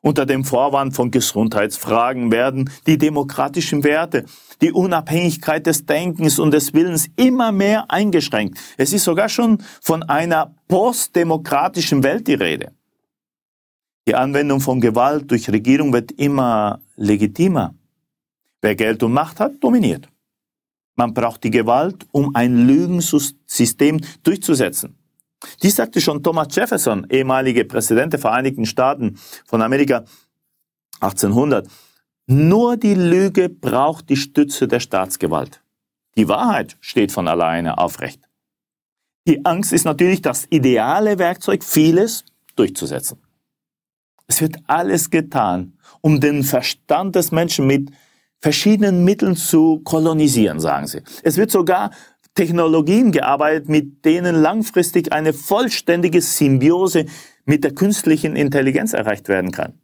Unter 0.00 0.26
dem 0.26 0.44
Vorwand 0.44 0.94
von 0.94 1.10
Gesundheitsfragen 1.10 2.30
werden 2.30 2.70
die 2.86 2.98
demokratischen 2.98 3.82
Werte, 3.84 4.24
die 4.60 4.72
Unabhängigkeit 4.72 5.66
des 5.66 5.84
Denkens 5.84 6.38
und 6.38 6.52
des 6.52 6.74
Willens 6.74 7.08
immer 7.16 7.52
mehr 7.52 7.90
eingeschränkt. 7.90 8.58
Es 8.76 8.92
ist 8.92 9.04
sogar 9.04 9.28
schon 9.28 9.58
von 9.80 10.02
einer 10.04 10.54
postdemokratischen 10.68 12.02
Welt 12.02 12.26
die 12.26 12.34
Rede. 12.34 12.72
Die 14.08 14.14
Anwendung 14.14 14.60
von 14.60 14.80
Gewalt 14.80 15.30
durch 15.30 15.50
Regierung 15.50 15.92
wird 15.92 16.12
immer 16.12 16.80
legitimer. 16.96 17.74
Wer 18.62 18.76
Geld 18.76 19.02
und 19.02 19.12
Macht 19.12 19.40
hat, 19.40 19.54
dominiert. 19.60 20.08
Man 20.94 21.12
braucht 21.12 21.42
die 21.44 21.50
Gewalt, 21.50 22.06
um 22.12 22.34
ein 22.34 22.66
Lügensystem 22.66 24.00
durchzusetzen. 24.22 24.96
Dies 25.62 25.76
sagte 25.76 26.00
schon 26.00 26.22
Thomas 26.22 26.48
Jefferson, 26.54 27.06
ehemaliger 27.10 27.64
Präsident 27.64 28.12
der 28.12 28.20
Vereinigten 28.20 28.66
Staaten 28.66 29.18
von 29.44 29.62
Amerika 29.62 30.04
1800. 31.00 31.68
Nur 32.26 32.76
die 32.76 32.94
Lüge 32.94 33.48
braucht 33.48 34.08
die 34.08 34.16
Stütze 34.16 34.66
der 34.66 34.80
Staatsgewalt. 34.80 35.62
Die 36.16 36.28
Wahrheit 36.28 36.76
steht 36.80 37.12
von 37.12 37.28
alleine 37.28 37.78
aufrecht. 37.78 38.20
Die 39.26 39.44
Angst 39.44 39.72
ist 39.72 39.84
natürlich 39.84 40.22
das 40.22 40.46
ideale 40.50 41.18
Werkzeug, 41.18 41.64
vieles 41.64 42.24
durchzusetzen. 42.54 43.18
Es 44.26 44.40
wird 44.40 44.56
alles 44.66 45.10
getan, 45.10 45.78
um 46.00 46.20
den 46.20 46.42
Verstand 46.42 47.14
des 47.14 47.32
Menschen 47.32 47.66
mit 47.66 47.90
verschiedenen 48.40 49.04
Mitteln 49.04 49.36
zu 49.36 49.80
kolonisieren, 49.80 50.60
sagen 50.60 50.86
sie. 50.86 51.02
Es 51.22 51.36
wird 51.36 51.50
sogar 51.50 51.90
Technologien 52.36 53.10
gearbeitet, 53.10 53.68
mit 53.68 54.04
denen 54.04 54.36
langfristig 54.36 55.12
eine 55.12 55.32
vollständige 55.32 56.20
Symbiose 56.20 57.06
mit 57.44 57.64
der 57.64 57.74
künstlichen 57.74 58.36
Intelligenz 58.36 58.92
erreicht 58.92 59.28
werden 59.28 59.50
kann. 59.50 59.74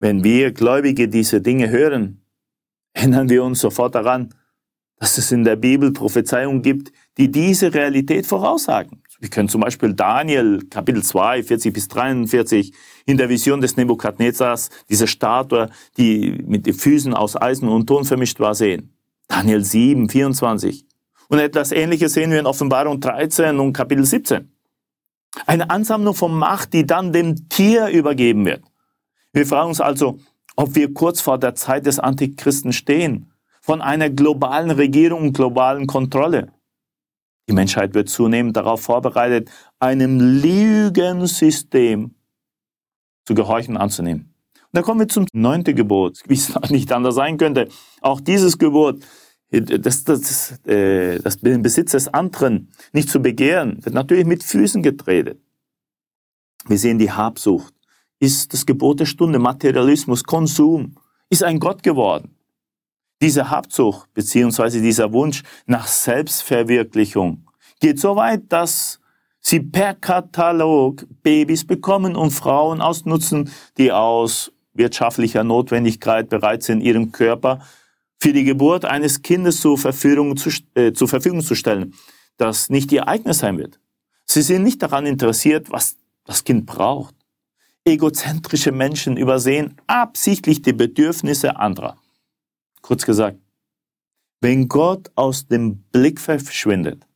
Wenn 0.00 0.24
wir 0.24 0.52
Gläubige 0.52 1.08
diese 1.08 1.40
Dinge 1.40 1.68
hören, 1.70 2.22
erinnern 2.94 3.28
wir 3.28 3.44
uns 3.44 3.60
sofort 3.60 3.94
daran, 3.94 4.34
dass 4.98 5.18
es 5.18 5.30
in 5.32 5.44
der 5.44 5.56
Bibel 5.56 5.92
Prophezeiungen 5.92 6.62
gibt, 6.62 6.92
die 7.18 7.30
diese 7.30 7.72
Realität 7.74 8.26
voraussagen. 8.26 9.02
Wir 9.18 9.30
können 9.30 9.48
zum 9.48 9.62
Beispiel 9.62 9.94
Daniel, 9.94 10.66
Kapitel 10.70 11.02
2, 11.02 11.42
40 11.42 11.72
bis 11.72 11.88
43, 11.88 12.72
in 13.06 13.16
der 13.16 13.28
Vision 13.28 13.60
des 13.60 13.76
Nebukadnezars, 13.76 14.70
diese 14.88 15.06
Statue, 15.06 15.70
die 15.96 16.42
mit 16.46 16.66
den 16.66 16.74
Füßen 16.74 17.14
aus 17.14 17.40
Eisen 17.40 17.68
und 17.68 17.86
Ton 17.86 18.04
vermischt 18.04 18.40
war, 18.40 18.54
sehen. 18.54 18.95
Daniel 19.28 19.62
7, 19.62 20.08
24. 20.08 20.86
Und 21.28 21.38
etwas 21.38 21.72
Ähnliches 21.72 22.12
sehen 22.12 22.30
wir 22.30 22.40
in 22.40 22.46
Offenbarung 22.46 23.00
13 23.00 23.58
und 23.58 23.72
Kapitel 23.72 24.04
17. 24.04 24.52
Eine 25.46 25.70
Ansammlung 25.70 26.14
von 26.14 26.34
Macht, 26.34 26.72
die 26.72 26.86
dann 26.86 27.12
dem 27.12 27.48
Tier 27.48 27.88
übergeben 27.88 28.44
wird. 28.46 28.62
Wir 29.32 29.46
fragen 29.46 29.68
uns 29.68 29.80
also, 29.80 30.18
ob 30.56 30.74
wir 30.74 30.94
kurz 30.94 31.20
vor 31.20 31.38
der 31.38 31.54
Zeit 31.54 31.86
des 31.86 31.98
Antichristen 31.98 32.72
stehen, 32.72 33.32
von 33.60 33.82
einer 33.82 34.08
globalen 34.08 34.70
Regierung 34.70 35.22
und 35.22 35.32
globalen 35.32 35.86
Kontrolle. 35.86 36.52
Die 37.48 37.52
Menschheit 37.52 37.94
wird 37.94 38.08
zunehmend 38.08 38.56
darauf 38.56 38.82
vorbereitet, 38.82 39.50
einem 39.78 40.20
Lügensystem 40.20 42.14
zu 43.24 43.34
gehorchen 43.34 43.76
anzunehmen. 43.76 44.35
Und 44.76 44.82
da 44.82 44.84
kommen 44.84 45.00
wir 45.00 45.08
zum 45.08 45.26
neunten 45.32 45.74
Gebot, 45.74 46.20
wie 46.28 46.34
es 46.34 46.52
nicht 46.68 46.92
anders 46.92 47.14
sein 47.14 47.38
könnte. 47.38 47.68
Auch 48.02 48.20
dieses 48.20 48.58
Gebot, 48.58 49.02
das, 49.50 50.04
das, 50.04 50.66
äh, 50.66 51.18
das 51.18 51.38
Besitz 51.38 51.92
des 51.92 52.08
anderen 52.08 52.70
nicht 52.92 53.08
zu 53.08 53.20
begehren, 53.20 53.78
wird 53.82 53.94
natürlich 53.94 54.26
mit 54.26 54.44
Füßen 54.44 54.82
getretet. 54.82 55.40
Wir 56.66 56.76
sehen 56.76 56.98
die 56.98 57.10
Habsucht, 57.10 57.72
ist 58.18 58.52
das 58.52 58.66
Gebot 58.66 59.00
der 59.00 59.06
Stunde, 59.06 59.38
Materialismus, 59.38 60.24
Konsum, 60.24 60.96
ist 61.30 61.42
ein 61.42 61.58
Gott 61.58 61.82
geworden. 61.82 62.36
Diese 63.22 63.48
Habsucht 63.48 64.12
beziehungsweise 64.12 64.82
dieser 64.82 65.10
Wunsch 65.10 65.42
nach 65.64 65.86
Selbstverwirklichung 65.86 67.46
geht 67.80 67.98
so 67.98 68.14
weit, 68.14 68.42
dass 68.52 69.00
sie 69.40 69.60
per 69.60 69.94
Katalog 69.94 71.06
Babys 71.22 71.66
bekommen 71.66 72.14
und 72.14 72.32
Frauen 72.32 72.82
ausnutzen, 72.82 73.50
die 73.78 73.90
aus 73.90 74.52
wirtschaftlicher 74.76 75.44
Notwendigkeit 75.44 76.28
bereit 76.28 76.62
sind, 76.62 76.80
ihren 76.80 77.12
Körper 77.12 77.60
für 78.18 78.32
die 78.32 78.44
Geburt 78.44 78.84
eines 78.84 79.22
Kindes 79.22 79.60
zur 79.60 79.78
Verfügung 79.78 80.36
zu, 80.36 80.50
äh, 80.74 80.92
zur 80.92 81.08
Verfügung 81.08 81.42
zu 81.42 81.54
stellen, 81.54 81.94
das 82.36 82.70
nicht 82.70 82.92
ihr 82.92 83.08
eigenes 83.08 83.38
sein 83.38 83.58
wird. 83.58 83.78
Sie 84.24 84.42
sind 84.42 84.62
nicht 84.62 84.82
daran 84.82 85.06
interessiert, 85.06 85.70
was 85.70 85.96
das 86.24 86.44
Kind 86.44 86.66
braucht. 86.66 87.14
Egozentrische 87.84 88.72
Menschen 88.72 89.16
übersehen 89.16 89.76
absichtlich 89.86 90.62
die 90.62 90.72
Bedürfnisse 90.72 91.56
anderer. 91.56 91.96
Kurz 92.82 93.06
gesagt, 93.06 93.38
wenn 94.40 94.68
Gott 94.68 95.10
aus 95.14 95.46
dem 95.46 95.78
Blick 95.92 96.20
verschwindet, 96.20 97.06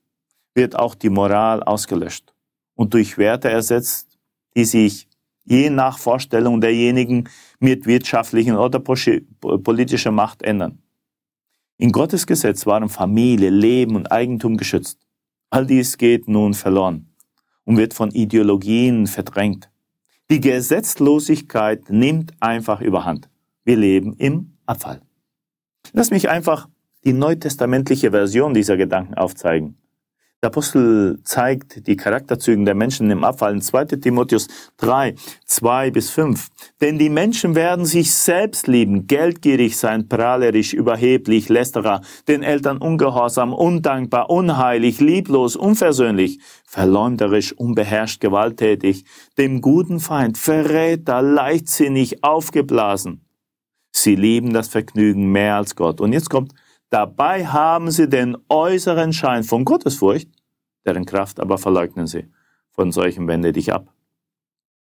wird 0.55 0.77
auch 0.77 0.94
die 0.94 1.11
Moral 1.11 1.62
ausgelöscht 1.62 2.33
und 2.75 2.94
durch 2.94 3.18
Werte 3.18 3.51
ersetzt, 3.51 4.18
die 4.57 4.64
sich 4.64 5.10
je 5.44 5.70
nach 5.70 5.98
Vorstellung 5.98 6.61
derjenigen 6.61 7.29
mit 7.59 7.87
wirtschaftlichen 7.87 8.57
oder 8.57 8.81
politischer 8.81 10.11
Macht 10.11 10.42
ändern. 10.42 10.83
In 11.79 11.92
Gottes 11.92 12.26
Gesetz 12.26 12.66
waren 12.66 12.88
Familie, 12.88 13.50
Leben 13.50 13.96
und 13.96 14.12
Eigentum 14.12 14.57
geschützt. 14.57 14.98
All 15.48 15.66
dies 15.66 15.96
geht 15.96 16.29
nun 16.29 16.55
verloren 16.55 17.14
und 17.64 17.76
wird 17.76 17.94
von 17.94 18.11
Ideologien 18.11 19.07
verdrängt. 19.07 19.70
Die 20.31 20.40
Gesetzlosigkeit 20.40 21.90
nimmt 21.90 22.35
einfach 22.38 22.81
überhand. 22.81 23.29
Wir 23.64 23.76
leben 23.76 24.14
im 24.14 24.59
Abfall. 24.66 25.00
Lass 25.92 26.11
mich 26.11 26.29
einfach 26.29 26.68
die 27.05 27.12
neutestamentliche 27.12 28.11
Version 28.11 28.55
dieser 28.55 28.76
Gedanken 28.76 29.14
aufzeigen. 29.14 29.76
Der 30.42 30.48
Apostel 30.48 31.18
zeigt 31.22 31.87
die 31.87 31.96
Charakterzügen 31.96 32.64
der 32.64 32.74
Menschen 32.74 33.11
im 33.11 33.24
Abfall 33.24 33.53
in 33.53 33.61
2 33.61 33.85
Timotheus 33.85 34.48
3, 34.79 35.14
2 35.44 35.90
bis 35.90 36.09
5. 36.09 36.48
Denn 36.81 36.98
die 36.98 37.11
Menschen 37.11 37.55
werden 37.55 37.85
sich 37.85 38.14
selbst 38.14 38.66
lieben, 38.66 39.07
geldgierig 39.07 39.76
sein, 39.76 40.09
prahlerisch, 40.09 40.72
überheblich, 40.72 41.50
lästerer, 41.50 42.00
den 42.26 42.42
Eltern 42.42 42.79
ungehorsam, 42.79 43.53
undankbar, 43.53 44.31
unheilig, 44.31 45.00
lieblos, 45.00 45.57
unversöhnlich, 45.57 46.40
verleumderisch, 46.64 47.53
unbeherrscht, 47.53 48.22
gewalttätig, 48.22 49.05
dem 49.37 49.61
guten 49.61 50.00
Feind, 50.00 50.38
Verräter, 50.38 51.20
leichtsinnig, 51.20 52.24
aufgeblasen 52.24 53.26
Sie 53.92 54.14
lieben 54.14 54.53
das 54.53 54.68
Vergnügen 54.68 55.31
mehr 55.33 55.57
als 55.57 55.74
Gott. 55.76 56.00
Und 56.00 56.12
jetzt 56.12 56.31
kommt, 56.31 56.55
dabei 56.90 57.46
haben 57.46 57.90
sie 57.90 58.09
den 58.09 58.37
äußeren 58.48 59.12
Schein 59.12 59.44
von 59.44 59.64
Gottesfurcht, 59.64 60.29
deren 60.85 61.07
Kraft 61.07 61.40
aber 61.40 61.59
verleugnen 61.59 62.07
sie. 62.07 62.29
Von 62.70 62.92
solchen 62.92 63.26
wende 63.26 63.53
dich 63.53 63.72
ab. 63.72 63.92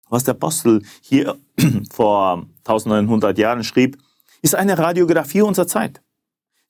Was 0.09 0.23
der 0.23 0.35
Apostel 0.35 0.83
hier 1.01 1.37
vor 1.91 2.45
1900 2.59 3.37
Jahren 3.37 3.63
schrieb, 3.63 3.97
ist 4.41 4.55
eine 4.55 4.77
Radiografie 4.77 5.41
unserer 5.41 5.67
Zeit. 5.67 6.01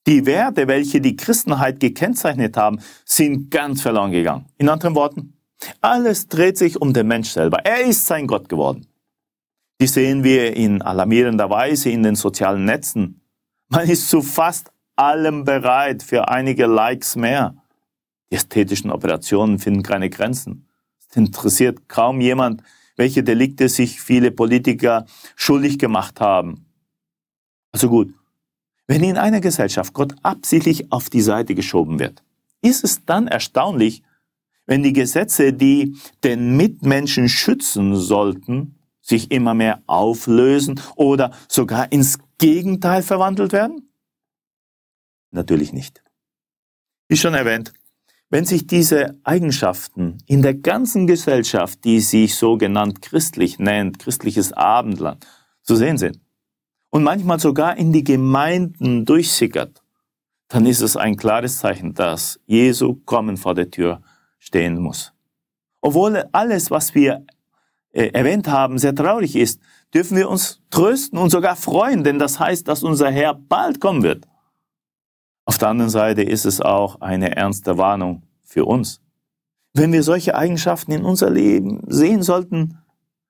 Die 0.08 0.26
Werte, 0.26 0.68
welche 0.68 1.02
die 1.02 1.16
Christenheit 1.16 1.80
gekennzeichnet 1.80 2.58
haben, 2.58 2.80
sind 3.06 3.50
ganz 3.50 3.82
verloren 3.82 4.12
gegangen. 4.12 4.46
In 4.58 4.70
anderen 4.70 4.96
Worten, 4.96 5.34
alles 5.82 6.28
dreht 6.28 6.58
sich 6.58 6.80
um 6.80 6.94
den 6.94 7.08
Mensch 7.08 7.30
selber. 7.30 7.66
Er 7.66 7.86
ist 7.86 8.06
sein 8.06 8.28
Gott 8.28 8.48
geworden. 8.48 8.88
Die 9.82 9.88
sehen 9.88 10.24
wir 10.24 10.56
in 10.56 10.82
alarmierender 10.82 11.50
Weise 11.50 11.90
in 11.90 12.04
den 12.04 12.16
sozialen 12.16 12.66
Netzen. 12.66 13.22
Man 13.68 13.90
ist 13.90 14.10
zu 14.10 14.22
fast 14.22 14.72
allem 14.96 15.44
bereit 15.44 16.04
für 16.04 16.30
einige 16.30 16.66
Likes 16.66 17.16
mehr. 17.16 17.56
Die 18.30 18.36
ästhetischen 18.36 18.92
Operationen 18.92 19.60
finden 19.60 19.84
keine 19.84 20.10
Grenzen. 20.10 20.68
Es 21.10 21.16
interessiert 21.16 21.88
kaum 21.88 22.22
jemand, 22.22 22.64
welche 22.96 23.24
Delikte 23.24 23.70
sich 23.70 24.02
viele 24.02 24.32
Politiker 24.32 25.06
schuldig 25.36 25.80
gemacht 25.80 26.20
haben. 26.22 26.66
Also 27.72 27.90
gut, 27.90 28.14
wenn 28.88 29.04
in 29.04 29.18
einer 29.18 29.42
Gesellschaft 29.42 29.94
Gott 29.94 30.16
absichtlich 30.22 30.92
auf 30.92 31.10
die 31.10 31.22
Seite 31.22 31.56
geschoben 31.56 32.00
wird, 32.00 32.24
ist 32.62 32.84
es 32.84 33.06
dann 33.06 33.28
erstaunlich, 33.28 34.04
wenn 34.66 34.84
die 34.84 34.94
Gesetze, 34.94 35.54
die 35.54 35.96
den 36.24 36.56
Mitmenschen 36.58 37.30
schützen 37.30 37.96
sollten, 37.96 38.76
sich 39.02 39.32
immer 39.32 39.54
mehr 39.54 39.84
auflösen 39.86 40.80
oder 40.96 41.32
sogar 41.48 41.92
ins 41.92 42.18
Gegenteil 42.38 43.04
verwandelt 43.04 43.54
werden? 43.54 43.90
Natürlich 45.36 45.74
nicht. 45.74 46.02
Wie 47.10 47.18
schon 47.18 47.34
erwähnt, 47.34 47.74
wenn 48.30 48.46
sich 48.46 48.66
diese 48.66 49.20
Eigenschaften 49.24 50.18
in 50.26 50.42
der 50.42 50.56
ganzen 50.56 51.08
Gesellschaft, 51.08 51.84
die 51.84 52.00
sich 52.00 52.36
sogenannt 52.36 53.02
christlich 53.02 53.60
nennt, 53.60 54.00
christliches 54.00 54.54
Abendland, 54.54 55.28
zu 55.62 55.76
sehen 55.76 55.98
sind, 55.98 56.20
und 56.90 57.04
manchmal 57.04 57.40
sogar 57.40 57.78
in 57.78 57.92
die 57.92 58.06
Gemeinden 58.06 59.04
durchsickert, 59.04 59.84
dann 60.48 60.66
ist 60.66 60.80
es 60.80 60.96
ein 60.96 61.18
klares 61.18 61.60
Zeichen, 61.60 61.94
dass 61.94 62.40
Jesu 62.46 62.96
kommen 63.06 63.36
vor 63.36 63.56
der 63.56 63.70
Tür 63.70 64.02
stehen 64.40 64.80
muss. 64.80 65.12
Obwohl 65.82 66.24
alles, 66.32 66.72
was 66.72 66.96
wir 66.96 67.26
äh, 67.92 68.08
erwähnt 68.08 68.48
haben, 68.48 68.78
sehr 68.78 68.96
traurig 68.96 69.36
ist, 69.36 69.60
dürfen 69.94 70.16
wir 70.16 70.30
uns 70.30 70.62
trösten 70.70 71.20
und 71.20 71.30
sogar 71.30 71.58
freuen, 71.58 72.06
denn 72.06 72.20
das 72.20 72.40
heißt, 72.40 72.66
dass 72.68 72.84
unser 72.84 73.12
Herr 73.12 73.34
bald 73.34 73.82
kommen 73.82 74.02
wird. 74.02 74.26
Auf 75.46 75.58
der 75.58 75.70
anderen 75.70 75.92
Seite 75.92 76.24
ist 76.24 76.46
es 76.46 76.60
auch 76.60 77.02
eine 77.02 77.36
ernste 77.36 77.78
Warnung 77.78 78.24
für 78.44 78.66
uns. 78.66 79.02
Wenn 79.74 79.92
wir 79.94 80.04
solche 80.04 80.36
Eigenschaften 80.36 80.92
in 80.92 81.04
unser 81.04 81.30
Leben 81.30 81.84
sehen 81.88 82.24
sollten, 82.24 82.80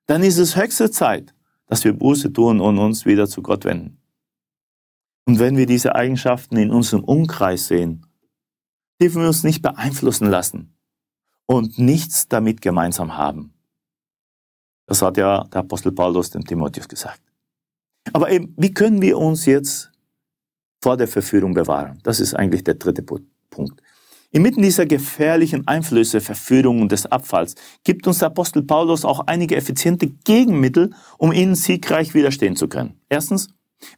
dann 0.05 0.23
ist 0.23 0.37
es 0.37 0.55
höchste 0.55 0.91
Zeit, 0.91 1.33
dass 1.67 1.83
wir 1.83 1.93
Buße 1.93 2.31
tun 2.31 2.61
und 2.61 2.77
uns 2.77 3.05
wieder 3.05 3.27
zu 3.27 3.41
Gott 3.41 3.65
wenden. 3.65 3.97
Und 5.25 5.39
wenn 5.39 5.57
wir 5.57 5.65
diese 5.65 5.95
Eigenschaften 5.95 6.57
in 6.57 6.71
unserem 6.71 7.03
Umkreis 7.03 7.67
sehen, 7.67 8.05
dürfen 9.01 9.21
wir 9.21 9.27
uns 9.27 9.43
nicht 9.43 9.61
beeinflussen 9.61 10.29
lassen 10.29 10.77
und 11.47 11.79
nichts 11.79 12.27
damit 12.27 12.61
gemeinsam 12.61 13.17
haben. 13.17 13.53
Das 14.87 15.01
hat 15.01 15.17
ja 15.17 15.43
der 15.45 15.61
Apostel 15.61 15.91
Paulus 15.91 16.29
dem 16.29 16.45
Timotheus 16.45 16.87
gesagt. 16.87 17.21
Aber 18.13 18.29
eben, 18.29 18.53
wie 18.55 18.71
können 18.71 19.01
wir 19.01 19.17
uns 19.17 19.45
jetzt 19.45 19.91
vor 20.81 20.97
der 20.97 21.07
Verführung 21.07 21.53
bewahren? 21.53 21.99
Das 22.03 22.19
ist 22.19 22.33
eigentlich 22.33 22.63
der 22.63 22.75
dritte 22.75 23.03
Punkt. 23.03 23.81
Inmitten 24.31 24.61
dieser 24.61 24.85
gefährlichen 24.85 25.65
Einflüsse, 25.65 26.19
Verführung 26.19 26.81
und 26.81 26.91
des 26.91 27.05
Abfalls 27.05 27.55
gibt 27.85 28.05
uns 28.05 28.19
der 28.19 28.27
Apostel 28.27 28.63
Paulus 28.63 29.05
auch 29.05 29.21
einige 29.27 29.55
effiziente 29.55 30.07
Gegenmittel, 30.07 30.93
um 31.17 31.31
ihnen 31.31 31.55
siegreich 31.55 32.13
widerstehen 32.13 32.57
zu 32.57 32.67
können. 32.67 32.99
Erstens, 33.07 33.47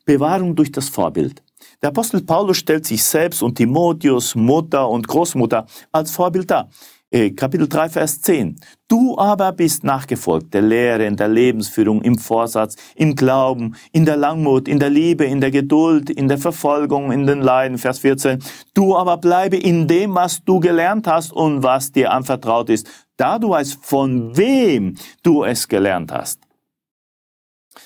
Bewahrung 0.05 0.55
durch 0.55 0.71
das 0.71 0.89
Vorbild. 0.89 1.41
Der 1.81 1.89
Apostel 1.89 2.21
Paulus 2.21 2.57
stellt 2.57 2.85
sich 2.85 3.03
selbst 3.03 3.41
und 3.41 3.55
Timotheus, 3.55 4.35
Mutter 4.35 4.87
und 4.89 5.07
Großmutter 5.07 5.65
als 5.91 6.11
Vorbild 6.11 6.51
dar. 6.51 6.69
Äh, 7.09 7.31
Kapitel 7.31 7.69
3, 7.69 7.87
Vers 7.87 8.21
10. 8.21 8.59
Du 8.89 9.17
aber 9.17 9.53
bist 9.53 9.85
nachgefolgt 9.85 10.53
der 10.53 10.61
Lehre, 10.61 11.05
in 11.05 11.15
der 11.15 11.29
Lebensführung, 11.29 12.01
im 12.01 12.17
Vorsatz, 12.17 12.75
im 12.95 13.15
Glauben, 13.15 13.75
in 13.93 14.05
der 14.05 14.17
Langmut, 14.17 14.67
in 14.67 14.77
der 14.77 14.89
Liebe, 14.89 15.23
in 15.23 15.39
der 15.39 15.51
Geduld, 15.51 16.09
in 16.09 16.27
der 16.27 16.37
Verfolgung, 16.37 17.13
in 17.13 17.25
den 17.25 17.41
Leiden. 17.41 17.77
Vers 17.77 17.99
14. 17.99 18.43
Du 18.73 18.97
aber 18.97 19.15
bleibe 19.17 19.55
in 19.55 19.87
dem, 19.87 20.15
was 20.15 20.43
du 20.43 20.59
gelernt 20.59 21.07
hast 21.07 21.31
und 21.31 21.63
was 21.63 21.93
dir 21.93 22.11
anvertraut 22.11 22.69
ist, 22.69 22.89
da 23.15 23.39
du 23.39 23.51
weißt, 23.51 23.79
von 23.81 24.35
wem 24.35 24.95
du 25.23 25.45
es 25.45 25.69
gelernt 25.69 26.11
hast. 26.11 26.41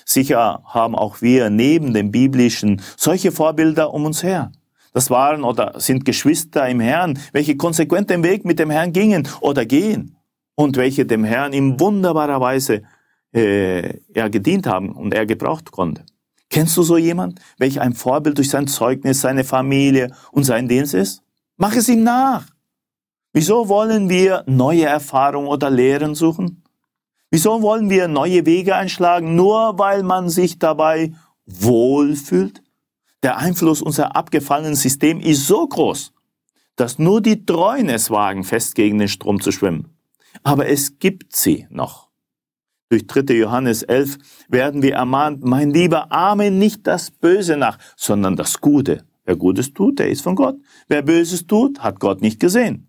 Sicher 0.04 0.64
haben 0.64 0.96
auch 0.96 1.22
wir 1.22 1.48
neben 1.48 1.94
dem 1.94 2.10
biblischen 2.10 2.82
solche 2.96 3.30
Vorbilder 3.30 3.94
um 3.94 4.04
uns 4.04 4.24
her. 4.24 4.50
Das 4.92 5.10
waren 5.10 5.42
oder 5.42 5.80
sind 5.80 6.04
Geschwister 6.04 6.68
im 6.68 6.80
Herrn, 6.80 7.18
welche 7.32 7.56
konsequent 7.56 8.10
den 8.10 8.22
Weg 8.22 8.44
mit 8.44 8.58
dem 8.58 8.70
Herrn 8.70 8.92
gingen 8.92 9.26
oder 9.40 9.64
gehen 9.64 10.16
und 10.54 10.76
welche 10.76 11.06
dem 11.06 11.24
Herrn 11.24 11.52
in 11.52 11.80
wunderbarer 11.80 12.40
Weise 12.40 12.82
äh, 13.32 13.98
er 14.12 14.30
gedient 14.30 14.66
haben 14.66 14.92
und 14.92 15.14
er 15.14 15.24
gebraucht 15.24 15.70
konnte. 15.70 16.04
Kennst 16.50 16.76
du 16.76 16.82
so 16.82 16.98
jemand, 16.98 17.40
welcher 17.56 17.80
ein 17.80 17.94
Vorbild 17.94 18.36
durch 18.36 18.50
sein 18.50 18.66
Zeugnis, 18.66 19.22
seine 19.22 19.44
Familie 19.44 20.14
und 20.32 20.44
seinen 20.44 20.68
Dienst 20.68 20.92
ist? 20.92 21.22
Mach 21.56 21.74
es 21.74 21.88
ihm 21.88 22.02
nach. 22.02 22.46
Wieso 23.32 23.68
wollen 23.68 24.10
wir 24.10 24.44
neue 24.46 24.84
Erfahrungen 24.84 25.48
oder 25.48 25.70
Lehren 25.70 26.14
suchen? 26.14 26.62
Wieso 27.30 27.62
wollen 27.62 27.88
wir 27.88 28.08
neue 28.08 28.44
Wege 28.44 28.76
einschlagen, 28.76 29.34
nur 29.34 29.78
weil 29.78 30.02
man 30.02 30.28
sich 30.28 30.58
dabei 30.58 31.14
wohlfühlt? 31.46 32.61
Der 33.22 33.38
Einfluss 33.38 33.82
unserer 33.82 34.16
abgefallenen 34.16 34.74
System 34.74 35.20
ist 35.20 35.46
so 35.46 35.66
groß, 35.66 36.12
dass 36.76 36.98
nur 36.98 37.20
die 37.20 37.46
Treuen 37.46 37.88
es 37.88 38.10
wagen, 38.10 38.42
fest 38.42 38.74
gegen 38.74 38.98
den 38.98 39.08
Strom 39.08 39.40
zu 39.40 39.52
schwimmen. 39.52 39.96
Aber 40.42 40.68
es 40.68 40.98
gibt 40.98 41.36
sie 41.36 41.66
noch. 41.70 42.10
Durch 42.88 43.06
3. 43.06 43.34
Johannes 43.34 43.84
11 43.84 44.18
werden 44.48 44.82
wir 44.82 44.94
ermahnt, 44.94 45.44
mein 45.44 45.70
lieber 45.70 46.10
Arme, 46.10 46.50
nicht 46.50 46.86
das 46.86 47.10
Böse 47.10 47.56
nach, 47.56 47.78
sondern 47.96 48.36
das 48.36 48.60
Gute. 48.60 49.04
Wer 49.24 49.36
Gutes 49.36 49.72
tut, 49.72 49.98
der 49.98 50.10
ist 50.10 50.22
von 50.22 50.34
Gott. 50.34 50.56
Wer 50.88 51.02
Böses 51.02 51.46
tut, 51.46 51.78
hat 51.80 52.00
Gott 52.00 52.20
nicht 52.22 52.40
gesehen. 52.40 52.88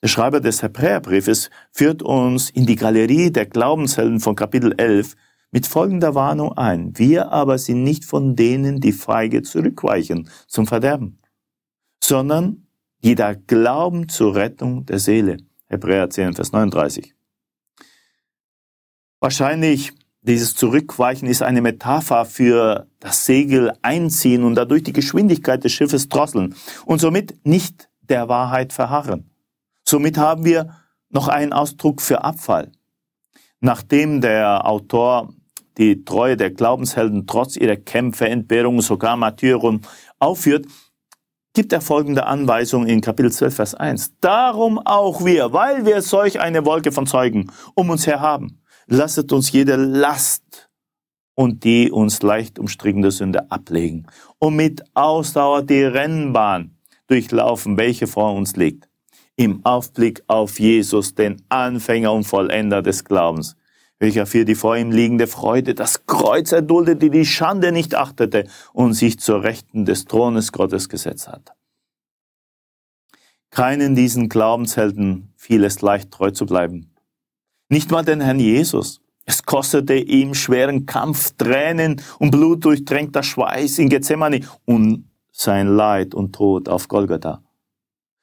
Der 0.00 0.08
Schreiber 0.08 0.40
des 0.40 0.62
Hebräerbriefes 0.62 1.50
führt 1.72 2.02
uns 2.02 2.50
in 2.50 2.66
die 2.66 2.76
Galerie 2.76 3.32
der 3.32 3.46
Glaubenshelden 3.46 4.20
von 4.20 4.36
Kapitel 4.36 4.72
11 4.76 5.16
mit 5.50 5.66
folgender 5.66 6.14
Warnung 6.14 6.52
ein. 6.56 6.96
Wir 6.98 7.32
aber 7.32 7.58
sind 7.58 7.82
nicht 7.82 8.04
von 8.04 8.36
denen, 8.36 8.80
die 8.80 8.92
feige 8.92 9.42
zurückweichen 9.42 10.28
zum 10.46 10.66
Verderben, 10.66 11.18
sondern 12.02 12.66
die 13.02 13.14
da 13.14 13.34
glauben 13.34 14.08
zur 14.08 14.34
Rettung 14.34 14.84
der 14.86 14.98
Seele. 14.98 15.38
Hebräer 15.66 16.10
10, 16.10 16.34
Vers 16.34 16.52
39. 16.52 17.14
Wahrscheinlich 19.20 19.92
dieses 20.22 20.54
Zurückweichen 20.54 21.28
ist 21.28 21.42
eine 21.42 21.62
Metapher 21.62 22.24
für 22.24 22.86
das 23.00 23.24
Segel 23.24 23.72
einziehen 23.82 24.44
und 24.44 24.54
dadurch 24.56 24.82
die 24.82 24.92
Geschwindigkeit 24.92 25.62
des 25.64 25.72
Schiffes 25.72 26.08
drosseln 26.08 26.54
und 26.84 27.00
somit 27.00 27.46
nicht 27.46 27.88
der 28.00 28.28
Wahrheit 28.28 28.72
verharren. 28.72 29.30
Somit 29.84 30.18
haben 30.18 30.44
wir 30.44 30.76
noch 31.10 31.28
einen 31.28 31.52
Ausdruck 31.52 32.02
für 32.02 32.24
Abfall. 32.24 32.72
Nachdem 33.60 34.20
der 34.20 34.66
Autor 34.66 35.32
die 35.78 36.04
Treue 36.04 36.36
der 36.36 36.50
Glaubenshelden 36.50 37.26
trotz 37.26 37.56
ihrer 37.56 37.76
Kämpfe, 37.76 38.28
Entbehrungen, 38.28 38.80
sogar 38.80 39.16
Martyrium 39.16 39.80
aufführt, 40.18 40.66
gibt 41.54 41.72
er 41.72 41.80
folgende 41.80 42.26
Anweisung 42.26 42.86
in 42.86 43.00
Kapitel 43.00 43.32
12, 43.32 43.54
Vers 43.54 43.74
1. 43.74 44.12
Darum 44.20 44.78
auch 44.78 45.24
wir, 45.24 45.52
weil 45.52 45.86
wir 45.86 46.02
solch 46.02 46.40
eine 46.40 46.64
Wolke 46.64 46.92
von 46.92 47.06
Zeugen 47.06 47.50
um 47.74 47.90
uns 47.90 48.06
her 48.06 48.20
haben, 48.20 48.60
lasset 48.86 49.32
uns 49.32 49.50
jede 49.52 49.76
Last 49.76 50.68
und 51.34 51.64
die 51.64 51.90
uns 51.90 52.22
leicht 52.22 52.58
umstrickende 52.58 53.10
Sünde 53.10 53.50
ablegen 53.50 54.06
und 54.38 54.56
mit 54.56 54.82
Ausdauer 54.94 55.62
die 55.62 55.84
Rennbahn 55.84 56.76
durchlaufen, 57.06 57.76
welche 57.76 58.06
vor 58.06 58.34
uns 58.34 58.56
liegt. 58.56 58.88
Im 59.36 59.64
Aufblick 59.64 60.22
auf 60.26 60.58
Jesus, 60.58 61.14
den 61.14 61.42
Anfänger 61.48 62.12
und 62.12 62.24
Vollender 62.24 62.82
des 62.82 63.04
Glaubens, 63.04 63.56
welcher 63.98 64.26
für 64.26 64.44
die 64.44 64.54
vor 64.54 64.76
ihm 64.76 64.90
liegende 64.90 65.26
Freude 65.26 65.74
das 65.74 66.06
Kreuz 66.06 66.52
erduldete, 66.52 67.10
die 67.10 67.26
Schande 67.26 67.72
nicht 67.72 67.94
achtete 67.94 68.46
und 68.72 68.94
sich 68.94 69.18
zur 69.18 69.42
Rechten 69.42 69.84
des 69.84 70.04
Thrones 70.04 70.52
Gottes 70.52 70.88
gesetzt 70.88 71.28
hat. 71.28 71.52
Keinen 73.50 73.94
diesen 73.94 74.28
Glaubenshelden 74.28 75.32
fiel 75.36 75.64
es 75.64 75.80
leicht 75.80 76.10
treu 76.10 76.30
zu 76.30 76.46
bleiben. 76.46 76.94
Nicht 77.68 77.90
mal 77.90 78.04
den 78.04 78.20
Herrn 78.20 78.38
Jesus. 78.38 79.00
Es 79.24 79.42
kostete 79.42 79.94
ihm 79.94 80.34
schweren 80.34 80.86
Kampf, 80.86 81.32
Tränen 81.36 82.00
und 82.18 82.30
blutdurchtränkter 82.30 83.22
Schweiß 83.22 83.78
in 83.78 83.88
Gethsemane 83.88 84.40
und 84.64 85.10
sein 85.32 85.68
Leid 85.68 86.14
und 86.14 86.34
Tod 86.34 86.68
auf 86.68 86.88
Golgatha. 86.88 87.42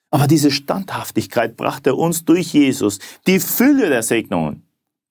Aber 0.09 0.27
diese 0.27 0.49
Standhaftigkeit 0.49 1.57
brachte 1.57 1.95
uns 1.95 2.25
durch 2.25 2.53
Jesus 2.53 2.99
die 3.27 3.39
Fülle 3.39 3.89
der 3.89 4.01
Segnungen. 4.01 4.64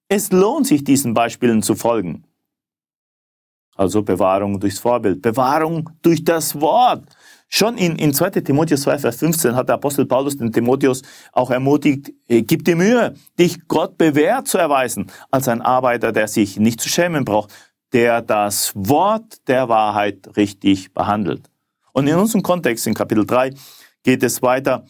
Es 0.09 0.31
lohnt 0.33 0.67
sich, 0.67 0.85
diesen 0.85 1.15
Beispielen 1.15 1.63
zu 1.63 1.75
folgen. 1.75 2.25
Also 3.77 4.03
Bewahrung 4.03 4.61
durchs 4.61 4.79
Vorbild, 4.79 5.21
Bewahrung 5.23 5.91
durch 6.03 6.23
das 6.23 6.61
Wort. 6.61 7.05
Schon 7.49 7.77
in, 7.77 7.97
in 7.97 8.13
2 8.13 8.31
Timotheus 8.31 8.83
2, 8.83 8.99
Vers 8.99 9.17
15 9.17 9.55
hat 9.55 9.69
der 9.69 9.77
Apostel 9.77 10.07
Paulus 10.07 10.37
den 10.37 10.53
Timotheus 10.53 11.03
auch 11.33 11.51
ermutigt, 11.51 12.13
äh, 12.29 12.43
gib 12.43 12.65
dir 12.65 12.77
Mühe, 12.77 13.15
dich 13.39 13.67
Gott 13.69 13.99
bewährt 13.99 14.49
zu 14.49 14.59
erweisen, 14.59 15.11
als 15.31 15.49
ein 15.49 15.61
Arbeiter, 15.61 16.13
der 16.13 16.29
sich 16.29 16.59
nicht 16.59 16.81
zu 16.81 16.89
schämen 16.89 17.25
braucht, 17.25 17.53
der 17.93 18.23
das 18.23 18.73
Wort 18.75 19.47
der 19.49 19.69
Wahrheit 19.69 20.37
richtig 20.37 20.93
behandelt. 20.93 21.49
Und 21.93 22.09
in 22.09 22.17
unserem 22.17 22.43
Kontext, 22.43 22.87
in 22.87 22.95
Kapitel 22.95 23.25
3, 23.25 23.55
geht 24.03 24.23
es 24.23 24.43
weiter, 24.43 24.85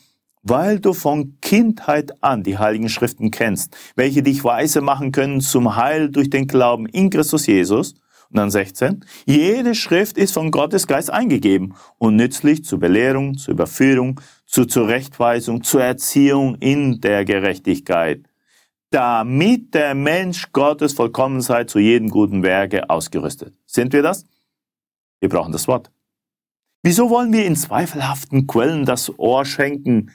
weil 0.45 0.79
du 0.79 0.93
von 0.93 1.39
Kindheit 1.41 2.23
an 2.23 2.43
die 2.43 2.59
Heiligen 2.59 2.89
Schriften 2.89 3.31
kennst, 3.31 3.77
welche 3.97 4.23
dich 4.23 4.45
weise 4.45 4.83
machen 4.83 5.11
können 5.11 5.41
zum 5.41 5.75
Heil 5.75 6.11
durch 6.11 6.31
den 6.31 6.47
Glauben 6.47 6.87
in 6.87 7.11
Christus 7.11 7.47
Jesus. 7.47 7.95
Und 8.31 8.39
dann 8.39 8.51
16. 8.51 9.05
Jede 9.27 9.75
Schrift 9.75 10.19
ist 10.19 10.33
von 10.33 10.51
Gottes 10.51 10.87
Geist 10.87 11.11
eingegeben 11.11 11.75
und 11.99 12.17
nützlich 12.17 12.65
zur 12.65 12.79
Belehrung, 12.79 13.37
zur 13.37 13.55
Überführung, 13.55 14.21
zur 14.45 14.69
Zurechtweisung, 14.69 15.63
zur 15.63 15.83
Erziehung 15.83 16.57
in 16.57 17.01
der 17.01 17.25
Gerechtigkeit, 17.25 18.25
damit 18.91 19.75
der 19.75 19.95
Mensch 19.95 20.53
Gottes 20.53 20.93
vollkommen 20.93 21.41
sei 21.41 21.65
zu 21.65 21.79
jedem 21.79 22.11
guten 22.11 22.43
Werke 22.43 22.91
ausgerüstet. 22.91 23.55
Sind 23.67 23.93
wir 23.93 24.03
das? 24.03 24.25
Wir 25.21 25.29
brauchen 25.29 25.53
das 25.53 25.69
Wort. 25.69 25.91
Wieso 26.83 27.09
wollen 27.09 27.33
wir 27.33 27.47
in 27.47 27.57
zweifelhaften 27.57 28.47
Quellen 28.47 28.85
das 28.85 29.19
Ohr 29.19 29.47
schenken, 29.47 30.11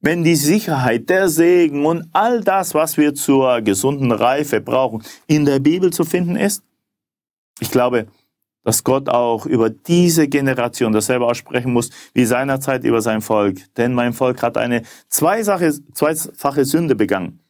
wenn 0.00 0.22
die 0.22 0.36
Sicherheit, 0.36 1.08
der 1.08 1.28
Segen 1.28 1.84
und 1.84 2.08
all 2.12 2.42
das, 2.42 2.74
was 2.74 2.96
wir 2.96 3.14
zur 3.14 3.60
gesunden 3.62 4.12
Reife 4.12 4.60
brauchen, 4.60 5.02
in 5.26 5.44
der 5.44 5.58
Bibel 5.58 5.92
zu 5.92 6.04
finden 6.04 6.36
ist? 6.36 6.62
Ich 7.60 7.70
glaube, 7.70 8.06
dass 8.62 8.84
Gott 8.84 9.08
auch 9.08 9.46
über 9.46 9.70
diese 9.70 10.28
Generation 10.28 10.92
dasselbe 10.92 11.26
aussprechen 11.26 11.72
muss, 11.72 11.90
wie 12.12 12.24
seinerzeit 12.26 12.84
über 12.84 13.00
sein 13.00 13.22
Volk. 13.22 13.58
Denn 13.76 13.94
mein 13.94 14.12
Volk 14.12 14.42
hat 14.42 14.56
eine 14.56 14.82
zweifache 15.08 16.64
Sünde 16.64 16.94
begangen. 16.94 17.40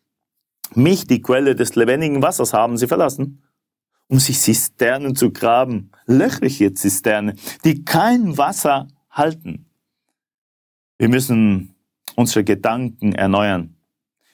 Mich, 0.74 1.06
die 1.06 1.20
Quelle 1.20 1.54
des 1.54 1.74
lebendigen 1.74 2.22
Wassers, 2.22 2.52
haben 2.52 2.76
sie 2.76 2.86
verlassen, 2.86 3.42
um 4.06 4.20
sich 4.20 4.38
Zisternen 4.38 5.16
zu 5.16 5.32
graben, 5.32 5.90
löchrige 6.06 6.72
Zisternen, 6.72 7.38
die 7.64 7.84
kein 7.84 8.38
Wasser 8.38 8.88
halten. 9.10 9.66
Wir 10.98 11.08
müssen 11.08 11.74
unsere 12.16 12.44
Gedanken 12.44 13.12
erneuern. 13.12 13.76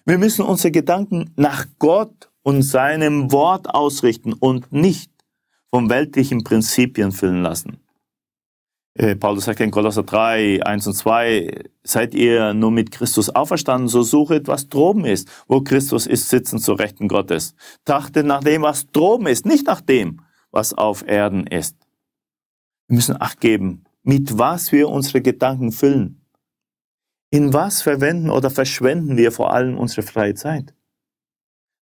Wir 0.05 0.19
müssen 0.19 0.45
unsere 0.45 0.71
Gedanken 0.71 1.33
nach 1.37 1.67
Gott 1.79 2.31
und 2.43 2.63
seinem 2.63 3.33
Wort 3.33 3.75
ausrichten 3.75 4.33
und 4.33 4.73
nicht 4.73 5.11
von 5.71 5.89
weltlichen 5.89 6.45
Prinzipien 6.45 7.11
füllen 7.11 7.43
lassen. 7.43 7.85
Äh, 8.97 9.17
Paulus 9.17 9.47
sagt 9.47 9.59
in 9.61 9.73
Kolosser 9.73 10.05
3, 10.05 10.63
1 10.65 10.87
und 10.87 10.93
2, 10.93 11.65
seid 11.83 12.15
ihr 12.15 12.55
nur 12.55 12.71
mit 12.71 12.93
Christus 12.93 13.29
auferstanden, 13.29 13.89
so 13.89 14.03
suchet, 14.03 14.47
was 14.47 14.69
droben 14.69 15.05
ist. 15.05 15.29
Wo 15.49 15.63
Christus 15.63 16.07
ist, 16.07 16.29
sitzen 16.29 16.61
zur 16.61 16.79
Rechten 16.79 17.09
Gottes. 17.09 17.57
Trachtet 17.85 18.25
nach 18.25 18.45
dem, 18.45 18.63
was 18.63 18.87
droben 18.93 19.27
ist, 19.27 19.47
nicht 19.47 19.67
nach 19.67 19.81
dem, 19.81 20.21
was 20.53 20.75
auf 20.75 21.05
Erden 21.07 21.47
ist. 21.49 21.77
Wir 22.87 22.97
müssen 22.97 23.21
Acht 23.21 23.41
geben, 23.41 23.85
mit 24.05 24.39
was 24.39 24.71
wir 24.71 24.89
unsere 24.89 25.23
Gedanken 25.23 25.73
füllen. 25.73 26.24
In 27.35 27.53
was 27.53 27.83
verwenden 27.83 28.31
oder 28.31 28.49
verschwenden 28.49 29.17
wir 29.17 29.33
vor 29.33 29.53
allem 29.53 29.77
unsere 29.77 30.03
freie 30.03 30.37
Zeit? 30.37 30.73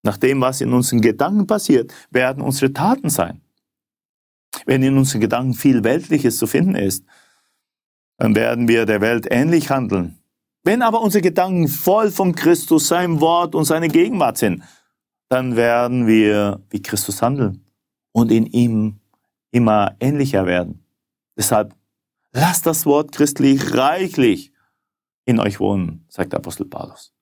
Nach 0.03 0.17
dem, 0.17 0.41
was 0.41 0.63
in 0.63 0.73
unseren 0.73 1.03
Gedanken 1.03 1.47
passiert, 1.47 1.93
werden 2.11 2.43
unsere 2.43 2.73
Taten 2.73 3.11
sein. 3.11 3.43
Wenn 4.65 4.83
in 4.83 4.97
unseren 4.97 5.21
Gedanken 5.21 5.53
viel 5.53 5.85
Weltliches 5.85 6.39
zu 6.39 6.47
finden 6.47 6.75
ist, 6.75 7.05
dann 8.17 8.35
werden 8.35 8.67
wir 8.67 8.87
der 8.87 9.03
Welt 9.03 9.27
ähnlich 9.31 9.69
handeln. 9.69 10.17
Wenn 10.65 10.81
aber 10.81 11.03
unsere 11.03 11.21
Gedanken 11.21 11.69
voll 11.69 12.11
von 12.11 12.35
Christus, 12.35 12.89
seinem 12.89 13.21
Wort 13.21 13.55
und 13.55 13.67
seiner 13.67 13.89
Gegenwart 13.89 14.39
sind, 14.39 14.63
dann 15.29 15.55
werden 15.55 16.07
wir 16.07 16.63
wie 16.71 16.81
Christus 16.81 17.21
handeln 17.21 17.63
und 18.13 18.33
in 18.33 18.47
ihm 18.47 19.01
immer 19.51 19.97
ähnlicher 20.01 20.47
werden. 20.47 20.87
Deshalb 21.37 21.75
lasst 22.33 22.65
das 22.65 22.87
Wort 22.87 23.13
christlich 23.13 23.75
reichlich 23.75 24.52
in 25.25 25.39
euch 25.39 25.61
wohnen, 25.61 26.05
sagt 26.09 26.33
der 26.33 26.39
Apostel 26.39 26.67
Paulus. 26.67 27.13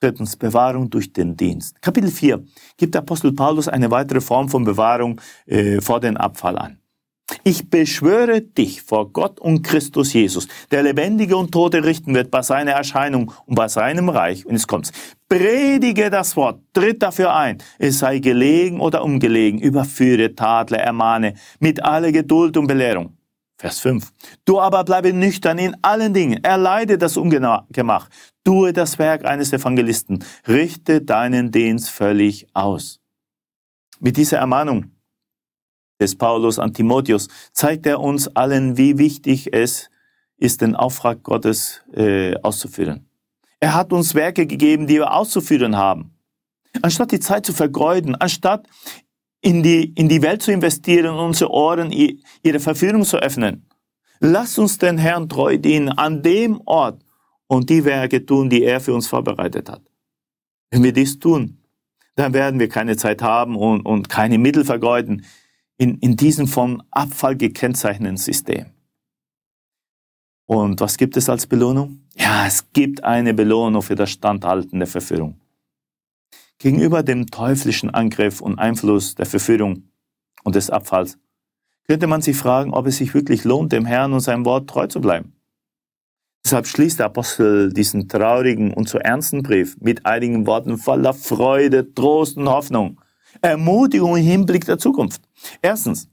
Drittens, 0.00 0.36
Bewahrung 0.36 0.90
durch 0.90 1.12
den 1.12 1.36
Dienst. 1.36 1.82
Kapitel 1.82 2.10
4 2.10 2.44
gibt 2.76 2.94
der 2.94 3.02
Apostel 3.02 3.32
Paulus 3.32 3.66
eine 3.66 3.90
weitere 3.90 4.20
Form 4.20 4.48
von 4.48 4.64
Bewahrung 4.64 5.20
äh, 5.46 5.80
vor 5.80 5.98
den 5.98 6.16
Abfall 6.16 6.56
an. 6.56 6.78
Ich 7.44 7.68
beschwöre 7.68 8.40
dich 8.40 8.82
vor 8.82 9.12
Gott 9.12 9.38
und 9.38 9.62
Christus 9.62 10.12
Jesus, 10.12 10.48
der 10.70 10.82
Lebendige 10.82 11.36
und 11.36 11.52
Tote 11.52 11.84
richten 11.84 12.14
wird 12.14 12.30
bei 12.30 12.42
seiner 12.42 12.72
Erscheinung 12.72 13.32
und 13.44 13.54
bei 13.54 13.68
seinem 13.68 14.08
Reich. 14.08 14.46
Und 14.46 14.54
es 14.54 14.66
kommt. 14.66 14.92
Predige 15.28 16.08
das 16.08 16.36
Wort, 16.36 16.62
tritt 16.72 17.02
dafür 17.02 17.34
ein. 17.34 17.58
Es 17.78 17.98
sei 17.98 18.18
gelegen 18.20 18.80
oder 18.80 19.04
ungelegen, 19.04 19.60
überführe, 19.60 20.34
tadle, 20.34 20.78
ermahne, 20.78 21.34
mit 21.60 21.84
aller 21.84 22.12
Geduld 22.12 22.56
und 22.56 22.66
Belehrung. 22.66 23.17
Vers 23.58 23.80
5. 23.80 24.12
Du 24.44 24.60
aber 24.60 24.84
bleibe 24.84 25.12
nüchtern 25.12 25.58
in 25.58 25.76
allen 25.82 26.14
Dingen, 26.14 26.44
erleide 26.44 26.96
das 26.96 27.16
Ungemach, 27.16 28.08
tue 28.44 28.72
das 28.72 29.00
Werk 29.00 29.24
eines 29.24 29.52
Evangelisten, 29.52 30.24
richte 30.46 31.02
deinen 31.02 31.50
Dienst 31.50 31.90
völlig 31.90 32.46
aus. 32.54 33.00
Mit 33.98 34.16
dieser 34.16 34.38
Ermahnung 34.38 34.92
des 36.00 36.16
Paulus 36.16 36.60
an 36.60 36.72
Timotheus 36.72 37.26
zeigt 37.52 37.84
er 37.86 37.98
uns 37.98 38.28
allen, 38.28 38.76
wie 38.76 38.96
wichtig 38.96 39.52
es 39.52 39.90
ist, 40.36 40.60
den 40.60 40.76
Auftrag 40.76 41.24
Gottes 41.24 41.82
äh, 41.92 42.36
auszuführen. 42.42 43.08
Er 43.58 43.74
hat 43.74 43.92
uns 43.92 44.14
Werke 44.14 44.46
gegeben, 44.46 44.86
die 44.86 44.98
wir 44.98 45.12
auszuführen 45.12 45.76
haben. 45.76 46.14
Anstatt 46.82 47.10
die 47.10 47.18
Zeit 47.18 47.44
zu 47.44 47.52
vergeuden, 47.52 48.14
anstatt 48.14 48.68
in 49.40 49.62
die, 49.62 49.92
in 49.94 50.08
die 50.08 50.22
Welt 50.22 50.42
zu 50.42 50.52
investieren 50.52 51.14
unsere 51.14 51.50
Ohren 51.50 51.92
ihre 51.92 52.60
Verführung 52.60 53.04
zu 53.04 53.18
öffnen. 53.18 53.66
Lass 54.20 54.58
uns 54.58 54.78
den 54.78 54.98
Herrn 54.98 55.28
treu 55.28 55.58
dienen 55.58 55.90
an 55.90 56.22
dem 56.22 56.60
Ort 56.64 57.04
und 57.46 57.70
die 57.70 57.84
Werke 57.84 58.24
tun, 58.24 58.50
die 58.50 58.64
er 58.64 58.80
für 58.80 58.94
uns 58.94 59.06
vorbereitet 59.06 59.70
hat. 59.70 59.82
Wenn 60.70 60.82
wir 60.82 60.92
dies 60.92 61.18
tun, 61.18 61.58
dann 62.16 62.34
werden 62.34 62.58
wir 62.58 62.68
keine 62.68 62.96
Zeit 62.96 63.22
haben 63.22 63.56
und, 63.56 63.82
und 63.82 64.08
keine 64.08 64.38
Mittel 64.38 64.64
vergeuden 64.64 65.24
in, 65.76 65.98
in 65.98 66.16
diesem 66.16 66.48
vom 66.48 66.82
Abfall 66.90 67.36
gekennzeichneten 67.36 68.16
System. 68.16 68.66
Und 70.46 70.80
was 70.80 70.96
gibt 70.96 71.16
es 71.16 71.28
als 71.28 71.46
Belohnung? 71.46 72.00
Ja, 72.16 72.46
es 72.46 72.72
gibt 72.72 73.04
eine 73.04 73.34
Belohnung 73.34 73.82
für 73.82 73.94
das 73.94 74.10
Standhalten 74.10 74.80
der 74.80 74.88
Verführung. 74.88 75.38
Gegenüber 76.58 77.02
dem 77.02 77.28
teuflischen 77.28 77.90
Angriff 77.90 78.40
und 78.40 78.58
Einfluss 78.58 79.14
der 79.14 79.26
Verführung 79.26 79.90
und 80.42 80.56
des 80.56 80.70
Abfalls 80.70 81.18
könnte 81.86 82.06
man 82.06 82.20
sich 82.20 82.36
fragen, 82.36 82.74
ob 82.74 82.86
es 82.86 82.98
sich 82.98 83.14
wirklich 83.14 83.44
lohnt, 83.44 83.72
dem 83.72 83.86
Herrn 83.86 84.12
und 84.12 84.20
seinem 84.20 84.44
Wort 84.44 84.68
treu 84.68 84.86
zu 84.86 85.00
bleiben. 85.00 85.32
Deshalb 86.44 86.66
schließt 86.66 86.98
der 86.98 87.06
Apostel 87.06 87.72
diesen 87.72 88.08
traurigen 88.08 88.74
und 88.74 88.88
so 88.88 88.98
ernsten 88.98 89.42
Brief 89.42 89.76
mit 89.80 90.04
einigen 90.04 90.46
Worten 90.46 90.78
voller 90.78 91.14
Freude, 91.14 91.94
Trost 91.94 92.36
und 92.36 92.48
Hoffnung. 92.48 93.00
Ermutigung 93.40 94.16
im 94.16 94.24
Hinblick 94.24 94.64
der 94.64 94.78
Zukunft. 94.78 95.22
Erstens, 95.62 96.08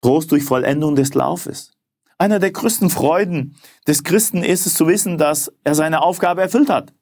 Trost 0.00 0.30
durch 0.30 0.44
Vollendung 0.44 0.94
des 0.94 1.14
Laufes. 1.14 1.72
Einer 2.18 2.38
der 2.38 2.52
größten 2.52 2.88
Freuden 2.88 3.56
des 3.86 4.04
Christen 4.04 4.42
ist 4.42 4.66
es 4.66 4.74
zu 4.74 4.86
wissen, 4.86 5.18
dass 5.18 5.52
er 5.64 5.74
seine 5.74 6.02
Aufgabe 6.02 6.40
erfüllt 6.40 6.70
hat. 6.70 6.94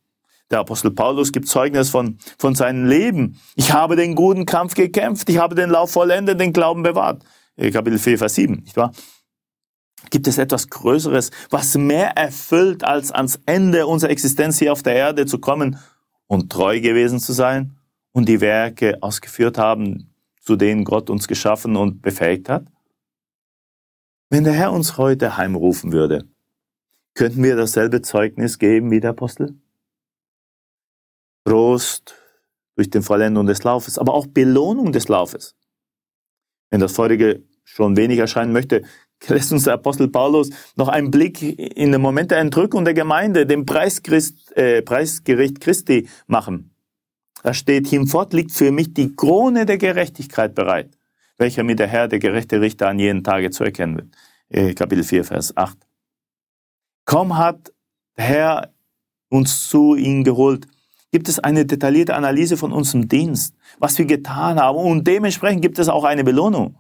Der 0.55 0.61
Apostel 0.61 0.93
Paulus 0.93 1.33
gibt 1.33 1.49
Zeugnis 1.49 1.91
von, 1.91 2.17
von 2.39 2.55
seinem 2.55 2.87
Leben. 2.87 3.41
Ich 3.57 3.73
habe 3.73 3.97
den 3.97 4.15
guten 4.15 4.47
Kampf 4.47 4.75
gekämpft, 4.75 5.29
ich 5.29 5.39
habe 5.39 5.57
den 5.57 5.69
Lauf 5.69 5.91
vollendet, 5.91 6.41
den 6.41 6.53
Glauben 6.53 6.85
bewahrt. 6.85 7.25
Äh, 7.57 7.73
Kapitel 7.73 7.99
4, 7.99 8.19
Vers 8.19 8.37
7, 8.37 8.63
nicht 8.63 8.77
wahr? 8.77 8.93
Gibt 10.11 10.29
es 10.29 10.39
etwas 10.39 10.71
Größeres, 10.71 11.33
was 11.51 11.77
mehr 11.77 12.17
erfüllt, 12.17 12.85
als 12.85 13.11
ans 13.11 13.41
Ende 13.47 13.89
unserer 13.89 14.13
Existenz 14.13 14.61
hier 14.61 14.71
auf 14.71 14.85
der 14.85 14.95
Erde 14.95 15.27
zu 15.27 15.41
kommen 15.41 15.77
und 16.29 16.53
treu 16.53 16.81
gewesen 16.81 17.19
zu 17.19 17.33
sein 17.33 17.77
und 18.13 18.29
die 18.29 18.41
Werke 18.41 18.99
ausgeführt 19.03 19.59
haben, 19.59 20.15
zu 20.41 20.55
denen 20.55 20.85
Gott 20.85 21.11
uns 21.11 21.27
geschaffen 21.27 21.75
und 21.75 22.01
befähigt 22.01 22.49
hat? 22.49 22.65
Wenn 24.31 24.45
der 24.45 24.53
Herr 24.53 24.71
uns 24.71 24.99
heute 24.99 25.37
heimrufen 25.37 25.91
würde, 25.91 26.29
könnten 27.15 27.43
wir 27.43 27.57
dasselbe 27.57 28.03
Zeugnis 28.03 28.61
geben 28.61 28.93
wie 28.93 29.01
der 29.01 29.11
Apostel? 29.11 29.57
Trost 31.45 32.15
durch 32.77 32.91
den 32.91 33.03
Vollendung 33.03 33.47
des 33.47 33.63
Laufes, 33.65 33.99
aber 33.99 34.15
auch 34.15 34.27
Belohnung 34.27 34.93
des 34.93 35.09
Laufes. 35.09 35.55
Wenn 36.71 36.81
das 36.81 36.93
vorige 36.93 37.45
schon 37.65 37.97
wenig 37.97 38.19
erscheinen 38.19 38.53
möchte, 38.53 38.83
lässt 39.29 39.53
uns 39.53 39.65
der 39.65 39.75
Apostel 39.75 40.09
Paulus 40.09 40.51
noch 40.77 40.89
einen 40.89 41.11
Blick 41.11 41.43
in 41.43 41.93
den 41.93 42.01
Moment 42.01 42.31
der 42.31 42.39
Entrückung 42.39 42.85
der 42.85 42.95
Gemeinde, 42.95 43.47
dem 43.47 43.65
Preischrist, 43.65 44.57
äh, 44.57 44.83
Preisgericht 44.83 45.61
Christi 45.61 46.09
machen. 46.27 46.75
Da 47.43 47.53
steht, 47.53 47.87
hinfort 47.89 48.33
liegt 48.33 48.53
für 48.53 48.73
mich 48.73 48.95
die 48.95 49.15
Krone 49.15 49.67
der 49.67 49.77
Gerechtigkeit 49.79 50.55
bereit, 50.55 50.97
welcher 51.37 51.63
mir 51.63 51.77
der 51.77 51.87
Herr, 51.87 52.09
der 52.09 52.19
gerechte 52.19 52.61
Richter, 52.61 52.89
an 52.89 52.99
jeden 52.99 53.23
Tage 53.23 53.51
zu 53.51 53.65
erkennen 53.65 53.97
wird. 53.97 54.09
Äh, 54.49 54.75
Kapitel 54.75 55.05
4, 55.05 55.25
Vers 55.25 55.57
8. 55.57 55.77
Kaum 57.05 57.37
hat 57.37 57.73
der 58.17 58.25
Herr 58.25 58.75
uns 59.29 59.69
zu 59.69 59.95
ihm 59.95 60.25
geholt, 60.25 60.67
gibt 61.15 61.29
es 61.29 61.39
eine 61.39 61.65
detaillierte 61.65 62.17
Analyse 62.17 62.57
von 62.57 62.73
unserem 62.73 63.07
Dienst, 63.07 63.55
was 63.79 63.97
wir 63.99 64.05
getan 64.05 64.59
haben 64.59 64.77
und 64.77 65.07
dementsprechend 65.07 65.63
gibt 65.63 65.79
es 65.79 65.89
auch 65.89 66.03
eine 66.03 66.25
Belohnung. 66.25 66.77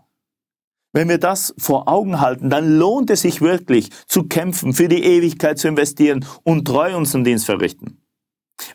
Wenn 0.92 1.08
wir 1.08 1.18
das 1.18 1.54
vor 1.56 1.86
Augen 1.86 2.20
halten, 2.20 2.50
dann 2.50 2.76
lohnt 2.76 3.10
es 3.10 3.20
sich 3.20 3.42
wirklich 3.42 3.90
zu 4.08 4.24
kämpfen, 4.24 4.72
für 4.72 4.88
die 4.88 5.04
Ewigkeit 5.04 5.60
zu 5.60 5.68
investieren 5.68 6.26
und 6.42 6.64
treu 6.64 6.96
unseren 6.96 7.22
Dienst 7.22 7.46
verrichten. 7.46 8.02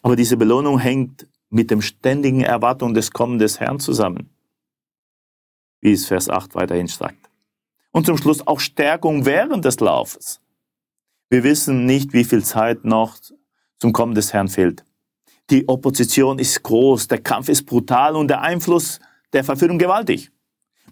Aber 0.02 0.16
diese 0.16 0.38
Belohnung 0.38 0.80
hängt 0.80 1.28
mit 1.50 1.72
dem 1.72 1.82
ständigen 1.82 2.40
Erwartung 2.40 2.94
des 2.94 3.12
Kommen 3.12 3.38
des 3.38 3.60
Herrn 3.60 3.82
zusammen, 3.82 4.30
wie 5.82 5.92
es 5.92 6.06
Vers 6.06 6.30
8 6.30 6.56
weiterhin 6.56 6.88
sagt. 6.88 7.30
Und 7.92 8.06
zum 8.06 8.16
Schluss 8.16 8.48
auch 8.48 8.62
Stärkung 8.62 9.26
während 9.26 9.66
des 9.66 9.82
Laufes. 9.82 10.40
Wir 11.30 11.44
wissen 11.44 11.86
nicht, 11.86 12.14
wie 12.14 12.24
viel 12.24 12.46
Zeit 12.46 12.86
noch 12.86 13.18
zum 13.78 13.92
Kommen 13.92 14.16
des 14.16 14.32
Herrn 14.32 14.48
fehlt. 14.48 14.86
Die 15.50 15.68
Opposition 15.68 16.38
ist 16.38 16.62
groß, 16.62 17.08
der 17.08 17.20
Kampf 17.20 17.50
ist 17.50 17.66
brutal 17.66 18.16
und 18.16 18.28
der 18.28 18.42
Einfluss 18.42 19.00
der 19.34 19.44
Verführung 19.44 19.80
gewaltig. 19.80 20.32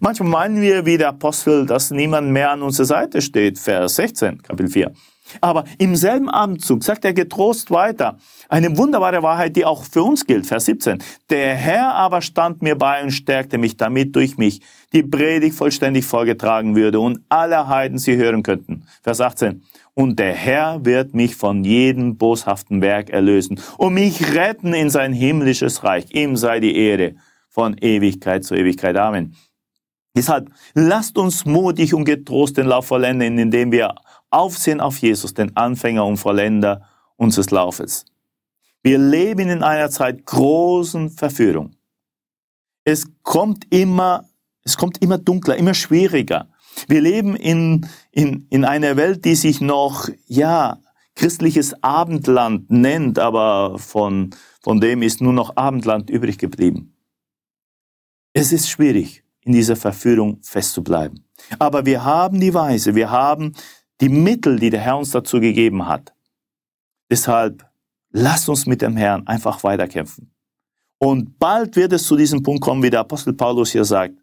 Manchmal 0.00 0.28
meinen 0.28 0.60
wir 0.60 0.86
wie 0.86 0.96
der 0.96 1.08
Apostel, 1.08 1.66
dass 1.66 1.90
niemand 1.90 2.30
mehr 2.30 2.50
an 2.50 2.62
unserer 2.62 2.86
Seite 2.86 3.20
steht. 3.20 3.58
Vers 3.58 3.96
16, 3.96 4.42
Kapitel 4.42 4.70
4. 4.70 4.92
Aber 5.40 5.64
im 5.78 5.94
selben 5.96 6.30
Abendzug 6.30 6.82
sagt 6.84 7.04
er 7.04 7.12
getrost 7.12 7.70
weiter. 7.70 8.18
Eine 8.48 8.76
wunderbare 8.76 9.22
Wahrheit, 9.22 9.56
die 9.56 9.64
auch 9.64 9.84
für 9.84 10.02
uns 10.02 10.24
gilt. 10.24 10.46
Vers 10.46 10.66
17. 10.66 11.02
Der 11.30 11.54
Herr 11.54 11.94
aber 11.94 12.22
stand 12.22 12.62
mir 12.62 12.76
bei 12.76 13.02
und 13.02 13.10
stärkte 13.10 13.58
mich, 13.58 13.76
damit 13.76 14.14
durch 14.16 14.38
mich 14.38 14.60
die 14.92 15.02
Predigt 15.02 15.54
vollständig 15.54 16.04
vorgetragen 16.04 16.76
würde 16.76 17.00
und 17.00 17.20
alle 17.28 17.68
Heiden 17.68 17.98
sie 17.98 18.16
hören 18.16 18.42
könnten. 18.42 18.84
Vers 19.02 19.20
18. 19.20 19.62
Und 19.98 20.20
der 20.20 20.32
Herr 20.32 20.84
wird 20.84 21.12
mich 21.12 21.34
von 21.34 21.64
jedem 21.64 22.18
boshaften 22.18 22.80
Werk 22.82 23.10
erlösen 23.10 23.60
und 23.78 23.94
mich 23.94 24.32
retten 24.32 24.72
in 24.72 24.90
sein 24.90 25.12
himmlisches 25.12 25.82
Reich. 25.82 26.06
Ihm 26.12 26.36
sei 26.36 26.60
die 26.60 26.76
Ehre 26.76 27.16
von 27.48 27.76
Ewigkeit 27.76 28.44
zu 28.44 28.54
Ewigkeit. 28.54 28.96
Amen. 28.96 29.34
Deshalb 30.16 30.52
lasst 30.74 31.18
uns 31.18 31.44
mutig 31.46 31.94
und 31.94 32.04
getrost 32.04 32.58
den 32.58 32.68
Lauf 32.68 32.86
vollenden, 32.86 33.38
indem 33.38 33.72
wir 33.72 33.96
aufsehen 34.30 34.80
auf 34.80 34.98
Jesus, 34.98 35.34
den 35.34 35.56
Anfänger 35.56 36.06
und 36.06 36.18
Vollender 36.18 36.82
unseres 37.16 37.50
Laufes. 37.50 38.04
Wir 38.84 38.98
leben 38.98 39.48
in 39.48 39.64
einer 39.64 39.90
Zeit 39.90 40.24
großen 40.24 41.10
Verführung. 41.10 41.72
Es 42.84 43.04
kommt 43.24 43.66
immer, 43.74 44.28
es 44.62 44.76
kommt 44.76 45.02
immer 45.02 45.18
dunkler, 45.18 45.56
immer 45.56 45.74
schwieriger. 45.74 46.46
Wir 46.86 47.00
leben 47.00 47.34
in, 47.36 47.86
in, 48.12 48.46
in 48.50 48.64
einer 48.64 48.96
Welt, 48.96 49.24
die 49.24 49.34
sich 49.34 49.60
noch, 49.60 50.08
ja, 50.26 50.78
christliches 51.14 51.82
Abendland 51.82 52.70
nennt, 52.70 53.18
aber 53.18 53.78
von, 53.78 54.30
von 54.62 54.80
dem 54.80 55.02
ist 55.02 55.20
nur 55.20 55.32
noch 55.32 55.56
Abendland 55.56 56.10
übrig 56.10 56.38
geblieben. 56.38 56.94
Es 58.32 58.52
ist 58.52 58.70
schwierig, 58.70 59.24
in 59.40 59.52
dieser 59.52 59.74
Verführung 59.74 60.38
festzubleiben. 60.42 61.24
Aber 61.58 61.86
wir 61.86 62.04
haben 62.04 62.38
die 62.38 62.54
Weise, 62.54 62.94
wir 62.94 63.10
haben 63.10 63.54
die 64.00 64.08
Mittel, 64.08 64.60
die 64.60 64.70
der 64.70 64.80
Herr 64.80 64.98
uns 64.98 65.10
dazu 65.10 65.40
gegeben 65.40 65.86
hat. 65.86 66.14
Deshalb 67.10 67.68
lasst 68.10 68.48
uns 68.48 68.66
mit 68.66 68.82
dem 68.82 68.96
Herrn 68.96 69.26
einfach 69.26 69.64
weiterkämpfen. 69.64 70.30
Und 70.98 71.38
bald 71.38 71.76
wird 71.76 71.92
es 71.92 72.04
zu 72.04 72.16
diesem 72.16 72.42
Punkt 72.42 72.60
kommen, 72.60 72.82
wie 72.82 72.90
der 72.90 73.00
Apostel 73.00 73.32
Paulus 73.32 73.72
hier 73.72 73.84
sagt. 73.84 74.14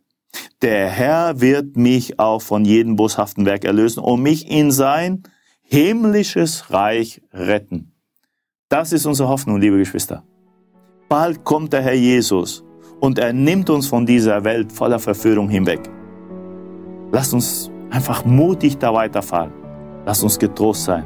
Der 0.62 0.90
Herr 0.90 1.42
wird 1.42 1.78
mich 1.78 2.20
auch 2.20 2.42
von 2.42 2.66
jedem 2.66 2.96
boshaften 2.96 3.46
Werk 3.46 3.66
erlösen 3.66 4.00
und 4.00 4.22
mich 4.22 4.50
in 4.50 4.72
sein 4.72 5.24
himmlisches 5.62 6.72
Reich 6.72 7.22
retten. 7.34 7.94
Das 8.70 8.92
ist 8.94 9.06
unsere 9.06 9.30
Hoffnung, 9.30 9.60
liebe 9.60 9.78
Geschwister. 9.78 10.24
Bald 11.08 11.44
kommt 11.44 11.74
der 11.74 11.82
Herr 11.82 11.94
Jesus 11.94 12.64
und 13.00 13.20
er 13.20 13.34
nimmt 13.34 13.70
uns 13.70 13.88
von 13.88 14.06
dieser 14.06 14.44
Welt 14.44 14.72
voller 14.72 15.00
Verführung 15.00 15.50
hinweg. 15.50 15.82
Lasst 17.12 17.34
uns 17.34 17.70
einfach 17.92 18.26
mutig 18.26 18.78
da 18.78 18.94
weiterfahren. 18.94 19.54
Lass 20.06 20.24
uns 20.24 20.40
getrost 20.40 20.86
sein. 20.86 21.06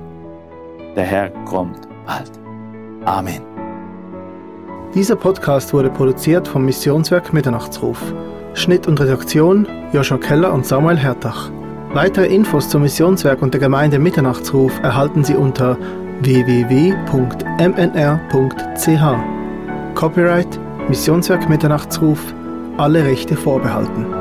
Der 0.96 1.04
Herr 1.06 1.30
kommt 1.46 1.88
bald. 2.06 2.32
Amen. 3.06 3.42
Dieser 4.94 5.16
Podcast 5.16 5.74
wurde 5.74 5.90
produziert 5.90 6.48
vom 6.48 6.66
Missionswerk 6.66 7.32
Mitternachtsruf. 7.32 8.02
Schnitt 8.54 8.88
und 8.88 9.00
Redaktion 9.00 9.68
Joshua 9.94 10.18
Keller 10.18 10.54
und 10.54 10.66
Samuel 10.66 10.98
Hertach. 10.98 11.50
Weitere 11.94 12.28
Infos 12.28 12.70
zum 12.70 12.84
Missionswerk 12.84 13.42
und 13.42 13.54
der 13.54 13.62
Gemeinde 13.62 13.98
Mitternachtsruf 13.98 14.72
erhalten 14.84 15.24
Sie 15.24 15.36
unter 15.36 15.78
www.mnr.ch. 16.22 16.96
Copyright 19.96 20.60
Missionswerk 20.88 21.50
Mitternachtsruf, 21.50 22.20
alle 22.78 23.04
Rechte 23.04 23.36
vorbehalten. 23.36 24.19